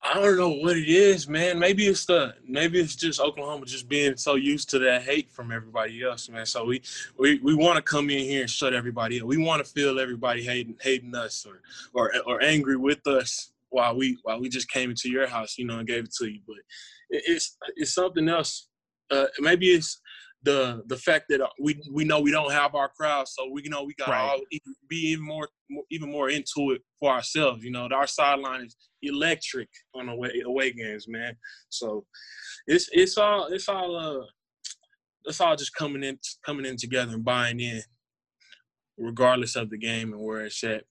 I 0.00 0.14
don't 0.14 0.36
know 0.36 0.50
what 0.50 0.76
it 0.76 0.88
is, 0.88 1.28
man. 1.28 1.58
Maybe 1.58 1.88
it's 1.88 2.06
the 2.06 2.32
maybe 2.46 2.78
it's 2.78 2.94
just 2.94 3.18
Oklahoma 3.18 3.66
just 3.66 3.88
being 3.88 4.16
so 4.16 4.36
used 4.36 4.70
to 4.70 4.78
that 4.78 5.02
hate 5.02 5.28
from 5.28 5.50
everybody 5.50 6.04
else, 6.04 6.28
man. 6.28 6.46
So 6.46 6.64
we 6.64 6.82
we, 7.18 7.40
we 7.40 7.56
want 7.56 7.76
to 7.76 7.82
come 7.82 8.08
in 8.08 8.20
here 8.20 8.42
and 8.42 8.48
shut 8.48 8.74
everybody 8.74 9.20
up. 9.20 9.26
We 9.26 9.38
want 9.38 9.64
to 9.64 9.70
feel 9.70 9.98
everybody 9.98 10.44
hating 10.44 10.76
hating 10.80 11.16
us 11.16 11.44
or 11.44 11.62
or 11.94 12.12
or 12.26 12.40
angry 12.40 12.76
with 12.76 13.08
us 13.08 13.50
while 13.70 13.96
we 13.96 14.18
while 14.22 14.40
we 14.40 14.48
just 14.48 14.70
came 14.70 14.90
into 14.90 15.10
your 15.10 15.26
house, 15.26 15.56
you 15.58 15.66
know, 15.66 15.78
and 15.78 15.88
gave 15.88 16.04
it 16.04 16.14
to 16.18 16.26
you. 16.26 16.40
But 16.46 16.56
it, 17.10 17.22
it's 17.26 17.56
it's 17.76 17.94
something 17.94 18.28
else. 18.28 18.68
Uh, 19.10 19.26
maybe 19.40 19.68
it's 19.68 20.00
the 20.42 20.82
the 20.86 20.96
fact 20.96 21.26
that 21.28 21.40
uh, 21.40 21.48
we 21.60 21.80
we 21.92 22.04
know 22.04 22.20
we 22.20 22.30
don't 22.30 22.52
have 22.52 22.74
our 22.74 22.88
crowd, 22.88 23.28
so 23.28 23.50
we 23.52 23.62
you 23.64 23.70
know 23.70 23.84
we 23.84 23.94
got 23.94 24.06
to 24.06 24.12
right. 24.12 24.40
be 24.88 24.96
even 24.96 25.24
more, 25.24 25.48
more, 25.70 25.84
even 25.90 26.10
more 26.10 26.30
into 26.30 26.72
it 26.72 26.82
for 26.98 27.10
ourselves. 27.12 27.64
You 27.64 27.70
know, 27.70 27.88
our 27.92 28.06
sideline 28.06 28.66
is 28.66 28.76
electric 29.02 29.68
on 29.94 30.08
away 30.08 30.42
away 30.44 30.72
games, 30.72 31.06
man. 31.08 31.36
So 31.68 32.04
it's 32.66 32.88
it's 32.92 33.18
all 33.18 33.46
it's 33.46 33.68
all 33.68 33.96
uh 33.96 34.26
it's 35.24 35.40
all 35.40 35.56
just 35.56 35.74
coming 35.74 36.04
in 36.04 36.18
coming 36.44 36.66
in 36.66 36.76
together 36.76 37.14
and 37.14 37.24
buying 37.24 37.60
in, 37.60 37.82
regardless 38.96 39.56
of 39.56 39.70
the 39.70 39.78
game 39.78 40.12
and 40.12 40.22
where 40.22 40.44
it's 40.44 40.62
at. 40.64 40.84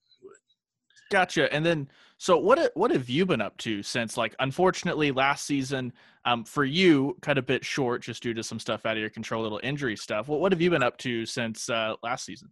Gotcha. 1.12 1.52
And 1.54 1.66
then, 1.66 1.90
so 2.18 2.38
what 2.38 2.72
what 2.76 2.92
have 2.92 3.10
you 3.10 3.26
been 3.26 3.42
up 3.42 3.58
to 3.58 3.84
since? 3.84 4.18
Like, 4.18 4.36
unfortunately, 4.40 5.12
last 5.12 5.46
season 5.46 5.94
um, 6.26 6.44
for 6.44 6.66
you, 6.66 7.16
cut 7.22 7.38
a 7.38 7.42
bit 7.42 7.64
short 7.64 8.02
just 8.02 8.24
due 8.24 8.34
to 8.34 8.44
some 8.44 8.60
stuff 8.60 8.86
out 8.86 8.94
of 8.94 9.02
your 9.02 9.10
control, 9.10 9.44
little 9.44 9.60
injury 9.64 9.96
stuff. 9.96 10.28
What 10.28 10.40
what 10.40 10.52
have 10.52 10.62
you 10.62 10.70
been 10.70 10.84
up 10.84 10.98
to 11.00 11.26
since 11.26 11.70
uh, 11.70 11.96
last 12.02 12.26
season? 12.26 12.50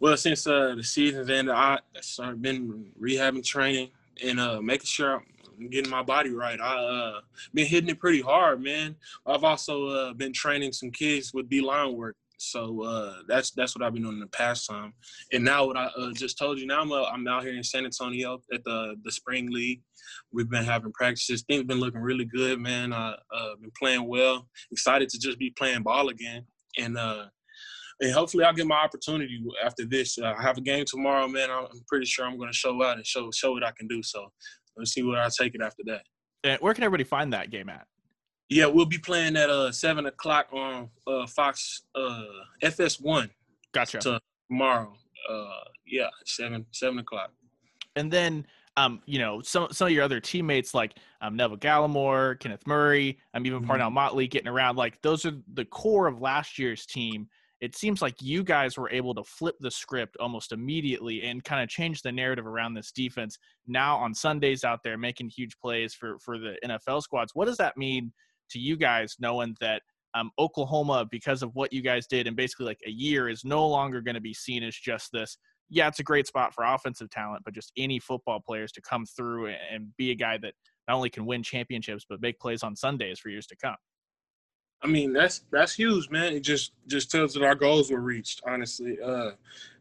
Well, 0.00 0.16
since 0.16 0.46
uh, 0.46 0.74
the 0.76 0.84
season's 0.84 1.30
ended, 1.30 1.54
I 1.54 1.80
started 2.00 2.40
been 2.40 2.86
rehabbing 3.00 3.44
training 3.44 3.90
and 4.22 4.38
uh, 4.38 4.60
making 4.62 4.86
sure 4.86 5.22
I'm 5.58 5.68
getting 5.68 5.90
my 5.90 6.02
body 6.02 6.30
right. 6.30 6.60
I 6.60 6.76
uh, 6.76 7.20
been 7.54 7.66
hitting 7.66 7.90
it 7.90 7.98
pretty 7.98 8.20
hard, 8.20 8.62
man. 8.62 8.96
I've 9.26 9.44
also 9.44 9.88
uh, 9.88 10.12
been 10.12 10.32
training 10.32 10.72
some 10.72 10.90
kids 10.90 11.34
with 11.34 11.48
D 11.48 11.60
line 11.60 11.96
work 11.96 12.16
so 12.38 12.82
uh, 12.84 13.14
that's 13.28 13.50
that's 13.52 13.74
what 13.74 13.84
I've 13.84 13.94
been 13.94 14.02
doing 14.02 14.14
in 14.14 14.20
the 14.20 14.26
past 14.26 14.68
time. 14.68 14.92
And 15.32 15.44
now 15.44 15.66
what 15.66 15.76
I 15.76 15.86
uh, 15.86 16.12
just 16.12 16.38
told 16.38 16.58
you, 16.58 16.66
now 16.66 16.80
I'm 16.80 16.92
uh, 16.92 17.04
I'm 17.04 17.26
out 17.26 17.44
here 17.44 17.54
in 17.54 17.62
San 17.62 17.84
Antonio 17.84 18.40
at 18.52 18.62
the 18.64 18.96
the 19.04 19.12
spring 19.12 19.50
league. 19.50 19.82
We've 20.32 20.48
been 20.48 20.64
having 20.64 20.92
practices. 20.92 21.42
Things 21.42 21.64
been 21.64 21.80
looking 21.80 22.00
really 22.00 22.26
good, 22.26 22.60
man. 22.60 22.92
I 22.92 23.16
uh, 23.34 23.56
been 23.60 23.72
playing 23.78 24.06
well. 24.06 24.48
Excited 24.70 25.08
to 25.10 25.18
just 25.18 25.38
be 25.38 25.50
playing 25.50 25.82
ball 25.82 26.08
again. 26.08 26.44
And 26.78 26.98
uh, 26.98 27.26
and 28.00 28.12
hopefully 28.12 28.44
I'll 28.44 28.52
get 28.52 28.66
my 28.66 28.76
opportunity 28.76 29.42
after 29.64 29.86
this. 29.86 30.18
Uh, 30.18 30.34
I 30.38 30.42
have 30.42 30.58
a 30.58 30.62
game 30.62 30.84
tomorrow, 30.86 31.26
man. 31.28 31.50
I'm 31.50 31.66
pretty 31.88 32.06
sure 32.06 32.26
I'm 32.26 32.36
going 32.36 32.50
to 32.50 32.56
show 32.56 32.82
out 32.82 32.96
and 32.96 33.06
show 33.06 33.30
show 33.32 33.52
what 33.52 33.64
I 33.64 33.72
can 33.76 33.88
do. 33.88 34.02
So 34.02 34.30
let's 34.76 34.92
see 34.92 35.02
where 35.02 35.22
I 35.22 35.28
take 35.28 35.54
it 35.54 35.62
after 35.62 35.82
that. 35.86 36.02
And 36.44 36.60
where 36.60 36.74
can 36.74 36.84
everybody 36.84 37.04
find 37.04 37.32
that 37.32 37.50
game 37.50 37.68
at? 37.68 37.86
Yeah, 38.48 38.66
we'll 38.66 38.86
be 38.86 38.98
playing 38.98 39.36
at 39.36 39.50
uh 39.50 39.72
seven 39.72 40.06
o'clock 40.06 40.48
on 40.52 40.88
uh 41.06 41.26
Fox 41.26 41.82
uh 41.94 42.24
FS1. 42.62 43.30
Gotcha. 43.72 44.20
Tomorrow. 44.48 44.92
Uh 45.28 45.50
yeah, 45.86 46.08
seven 46.24 46.66
seven 46.72 46.98
o'clock. 46.98 47.32
And 47.96 48.12
then 48.12 48.46
um, 48.76 49.00
you 49.06 49.18
know, 49.18 49.40
some 49.40 49.68
some 49.72 49.86
of 49.88 49.92
your 49.92 50.04
other 50.04 50.20
teammates 50.20 50.74
like 50.74 50.98
um, 51.22 51.34
Neville 51.34 51.56
Gallimore, 51.56 52.38
Kenneth 52.38 52.66
Murray, 52.66 53.18
I'm 53.32 53.46
even 53.46 53.60
mm-hmm. 53.60 53.68
Parnell 53.68 53.90
Motley 53.90 54.28
getting 54.28 54.48
around. 54.48 54.76
Like 54.76 55.00
those 55.02 55.24
are 55.24 55.32
the 55.54 55.64
core 55.64 56.06
of 56.06 56.20
last 56.20 56.58
year's 56.58 56.84
team. 56.84 57.26
It 57.62 57.74
seems 57.74 58.02
like 58.02 58.20
you 58.20 58.44
guys 58.44 58.76
were 58.76 58.90
able 58.90 59.14
to 59.14 59.24
flip 59.24 59.54
the 59.60 59.70
script 59.70 60.18
almost 60.20 60.52
immediately 60.52 61.22
and 61.22 61.42
kind 61.42 61.62
of 61.62 61.70
change 61.70 62.02
the 62.02 62.12
narrative 62.12 62.46
around 62.46 62.74
this 62.74 62.92
defense. 62.92 63.38
Now 63.66 63.96
on 63.96 64.14
Sundays 64.14 64.62
out 64.62 64.80
there 64.84 64.98
making 64.98 65.30
huge 65.30 65.58
plays 65.58 65.94
for 65.94 66.18
for 66.18 66.38
the 66.38 66.56
NFL 66.62 67.02
squads. 67.02 67.34
What 67.34 67.46
does 67.46 67.56
that 67.56 67.78
mean 67.78 68.12
to 68.50 68.58
you 68.58 68.76
guys 68.76 69.16
knowing 69.18 69.56
that 69.60 69.82
um, 70.14 70.30
Oklahoma, 70.38 71.06
because 71.10 71.42
of 71.42 71.54
what 71.54 71.72
you 71.72 71.82
guys 71.82 72.06
did 72.06 72.26
in 72.26 72.34
basically 72.34 72.66
like 72.66 72.80
a 72.86 72.90
year, 72.90 73.28
is 73.28 73.44
no 73.44 73.66
longer 73.66 74.00
going 74.00 74.14
to 74.14 74.20
be 74.20 74.34
seen 74.34 74.62
as 74.62 74.74
just 74.74 75.12
this. 75.12 75.36
Yeah, 75.68 75.88
it's 75.88 75.98
a 75.98 76.04
great 76.04 76.26
spot 76.26 76.54
for 76.54 76.64
offensive 76.64 77.10
talent, 77.10 77.42
but 77.44 77.54
just 77.54 77.72
any 77.76 77.98
football 77.98 78.40
players 78.40 78.72
to 78.72 78.80
come 78.80 79.04
through 79.04 79.48
and 79.48 79.94
be 79.96 80.12
a 80.12 80.14
guy 80.14 80.38
that 80.38 80.54
not 80.88 80.96
only 80.96 81.10
can 81.10 81.26
win 81.26 81.42
championships 81.42 82.06
but 82.08 82.22
make 82.22 82.38
plays 82.38 82.62
on 82.62 82.76
Sundays 82.76 83.18
for 83.18 83.28
years 83.28 83.46
to 83.48 83.56
come. 83.56 83.76
I 84.82 84.88
mean, 84.88 85.12
that's 85.12 85.42
that's 85.50 85.74
huge, 85.74 86.10
man. 86.10 86.34
It 86.34 86.40
just 86.40 86.72
just 86.86 87.10
tells 87.10 87.34
that 87.34 87.42
our 87.42 87.54
goals 87.54 87.90
were 87.90 88.00
reached. 88.00 88.42
Honestly, 88.46 88.98
uh, 89.00 89.30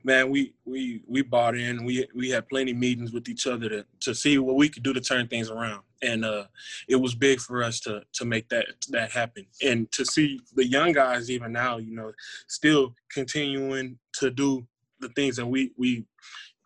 man, 0.03 0.29
we 0.29 0.53
we 0.65 1.01
we 1.07 1.21
bought 1.21 1.55
in. 1.55 1.83
We 1.83 2.07
we 2.15 2.29
had 2.29 2.47
plenty 2.47 2.73
meetings 2.73 3.11
with 3.11 3.27
each 3.27 3.45
other 3.45 3.67
to 3.69 3.85
to 4.01 4.15
see 4.15 4.37
what 4.37 4.55
we 4.55 4.69
could 4.69 4.83
do 4.83 4.93
to 4.93 5.01
turn 5.01 5.27
things 5.27 5.49
around, 5.49 5.81
and 6.01 6.23
uh, 6.23 6.45
it 6.87 6.95
was 6.95 7.13
big 7.13 7.39
for 7.39 7.61
us 7.61 7.79
to 7.81 8.03
to 8.13 8.25
make 8.25 8.47
that 8.49 8.67
that 8.89 9.11
happen, 9.11 9.45
and 9.61 9.91
to 9.91 10.05
see 10.05 10.39
the 10.55 10.65
young 10.65 10.93
guys 10.93 11.29
even 11.29 11.51
now, 11.51 11.77
you 11.77 11.93
know, 11.93 12.13
still 12.47 12.95
continuing 13.11 13.99
to 14.13 14.31
do 14.31 14.65
the 15.01 15.09
things 15.09 15.35
that 15.35 15.45
we 15.45 15.71
we 15.77 16.05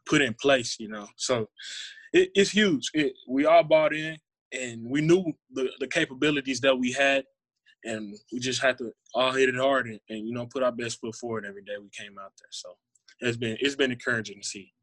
put 0.06 0.22
in 0.22 0.36
place, 0.36 0.78
you 0.80 0.88
know. 0.88 1.08
So 1.16 1.50
it, 2.14 2.30
it's 2.36 2.52
huge. 2.52 2.92
It, 2.94 3.14
we 3.28 3.46
all 3.46 3.64
bought 3.64 3.94
in, 3.94 4.18
and 4.52 4.88
we 4.88 5.02
knew 5.02 5.34
the 5.52 5.72
the 5.80 5.88
capabilities 5.88 6.62
that 6.62 6.78
we 6.78 6.92
had 6.92 7.26
and 7.84 8.16
we 8.32 8.40
just 8.40 8.62
had 8.62 8.78
to 8.78 8.92
all 9.14 9.32
hit 9.32 9.50
it 9.50 9.56
hard 9.56 9.88
and, 9.88 10.00
and, 10.10 10.28
you 10.28 10.34
know 10.34 10.46
put 10.46 10.64
our 10.64 10.72
best 10.72 11.00
foot 11.00 11.16
forward 11.16 11.46
every 11.46 11.64
day 11.64 11.74
we 11.82 11.90
came 11.90 12.18
out 12.18 12.34
there. 12.40 12.50
So 12.52 12.70
it's 13.20 13.38
been 13.38 13.58
it's 13.60 13.76
been 13.76 13.92
encouraging 13.92 14.42
to 14.42 14.48
see. 14.48 14.74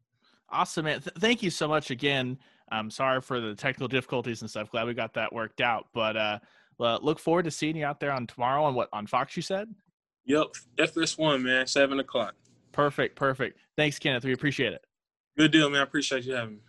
Awesome, 0.49 0.85
man. 0.85 1.01
Th- 1.01 1.15
thank 1.19 1.43
you 1.43 1.49
so 1.49 1.67
much 1.67 1.91
again. 1.91 2.37
I'm 2.71 2.89
sorry 2.89 3.21
for 3.21 3.39
the 3.39 3.55
technical 3.55 3.87
difficulties 3.87 4.41
and 4.41 4.49
stuff. 4.49 4.71
Glad 4.71 4.87
we 4.87 4.93
got 4.93 5.13
that 5.13 5.31
worked 5.33 5.61
out. 5.61 5.87
But 5.93 6.17
uh, 6.17 6.39
look 6.79 7.19
forward 7.19 7.45
to 7.45 7.51
seeing 7.51 7.75
you 7.75 7.85
out 7.85 7.99
there 7.99 8.11
on 8.11 8.27
tomorrow 8.27 8.63
on 8.63 8.75
what 8.75 8.89
on 8.93 9.07
Fox. 9.07 9.35
You 9.35 9.41
said. 9.41 9.73
Yep, 10.25 10.47
FS1, 10.77 11.41
man, 11.41 11.67
seven 11.67 11.99
o'clock. 11.99 12.35
Perfect, 12.73 13.15
perfect. 13.15 13.59
Thanks, 13.77 13.97
Kenneth. 13.97 14.25
We 14.25 14.33
appreciate 14.33 14.73
it. 14.73 14.83
Good 15.37 15.51
deal, 15.51 15.69
man. 15.69 15.79
I 15.79 15.83
appreciate 15.83 16.25
you 16.25 16.33
having 16.33 16.55
me. 16.55 16.61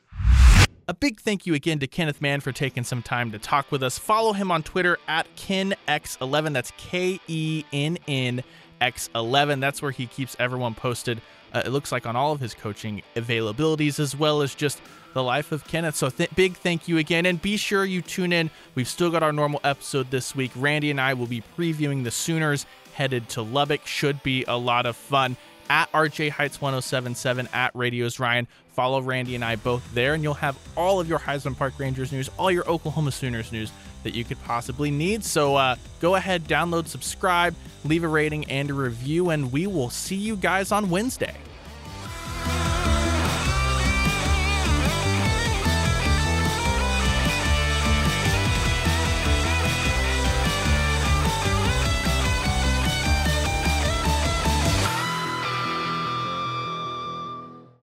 A 0.88 0.94
big 0.94 1.20
thank 1.20 1.44
you 1.44 1.52
again 1.52 1.80
to 1.80 1.86
Kenneth 1.86 2.22
Mann 2.22 2.40
for 2.40 2.50
taking 2.50 2.82
some 2.82 3.02
time 3.02 3.30
to 3.32 3.38
talk 3.38 3.70
with 3.70 3.82
us. 3.82 3.98
Follow 3.98 4.32
him 4.32 4.50
on 4.50 4.62
Twitter 4.62 4.96
at 5.06 5.26
KennX11. 5.36 6.54
That's 6.54 6.72
K 6.78 7.20
E 7.26 7.62
N 7.74 7.98
N 8.08 8.42
X11. 8.80 9.60
That's 9.60 9.82
where 9.82 9.90
he 9.90 10.06
keeps 10.06 10.34
everyone 10.38 10.74
posted. 10.74 11.20
Uh, 11.52 11.60
it 11.66 11.68
looks 11.68 11.92
like 11.92 12.06
on 12.06 12.16
all 12.16 12.32
of 12.32 12.40
his 12.40 12.54
coaching 12.54 13.02
availabilities, 13.16 14.00
as 14.00 14.16
well 14.16 14.40
as 14.40 14.54
just 14.54 14.80
the 15.12 15.22
life 15.22 15.52
of 15.52 15.62
Kenneth. 15.66 15.94
So, 15.94 16.08
th- 16.08 16.30
big 16.34 16.56
thank 16.56 16.88
you 16.88 16.96
again. 16.96 17.26
And 17.26 17.40
be 17.40 17.58
sure 17.58 17.84
you 17.84 18.00
tune 18.00 18.32
in. 18.32 18.50
We've 18.74 18.88
still 18.88 19.10
got 19.10 19.22
our 19.22 19.32
normal 19.32 19.60
episode 19.64 20.10
this 20.10 20.34
week. 20.34 20.52
Randy 20.56 20.90
and 20.90 20.98
I 20.98 21.12
will 21.12 21.26
be 21.26 21.42
previewing 21.58 22.04
the 22.04 22.10
Sooners 22.10 22.64
headed 22.94 23.28
to 23.30 23.42
Lubbock. 23.42 23.86
Should 23.86 24.22
be 24.22 24.42
a 24.48 24.56
lot 24.56 24.86
of 24.86 24.96
fun. 24.96 25.36
At 25.70 25.90
RJ 25.92 26.30
Heights 26.30 26.60
1077 26.60 27.48
at 27.52 27.74
Radios 27.74 28.18
Ryan. 28.18 28.46
Follow 28.74 29.02
Randy 29.02 29.34
and 29.34 29.44
I 29.44 29.56
both 29.56 29.92
there, 29.92 30.14
and 30.14 30.22
you'll 30.22 30.34
have 30.34 30.56
all 30.76 31.00
of 31.00 31.08
your 31.08 31.18
Heisman 31.18 31.56
Park 31.56 31.74
Rangers 31.78 32.12
news, 32.12 32.30
all 32.38 32.50
your 32.50 32.68
Oklahoma 32.68 33.10
Sooners 33.10 33.50
news 33.50 33.72
that 34.04 34.14
you 34.14 34.24
could 34.24 34.40
possibly 34.44 34.90
need. 34.90 35.24
So 35.24 35.56
uh, 35.56 35.76
go 36.00 36.14
ahead, 36.14 36.44
download, 36.44 36.86
subscribe, 36.86 37.54
leave 37.84 38.04
a 38.04 38.08
rating 38.08 38.44
and 38.46 38.70
a 38.70 38.74
review, 38.74 39.30
and 39.30 39.50
we 39.52 39.66
will 39.66 39.90
see 39.90 40.16
you 40.16 40.36
guys 40.36 40.70
on 40.70 40.90
Wednesday. 40.90 41.34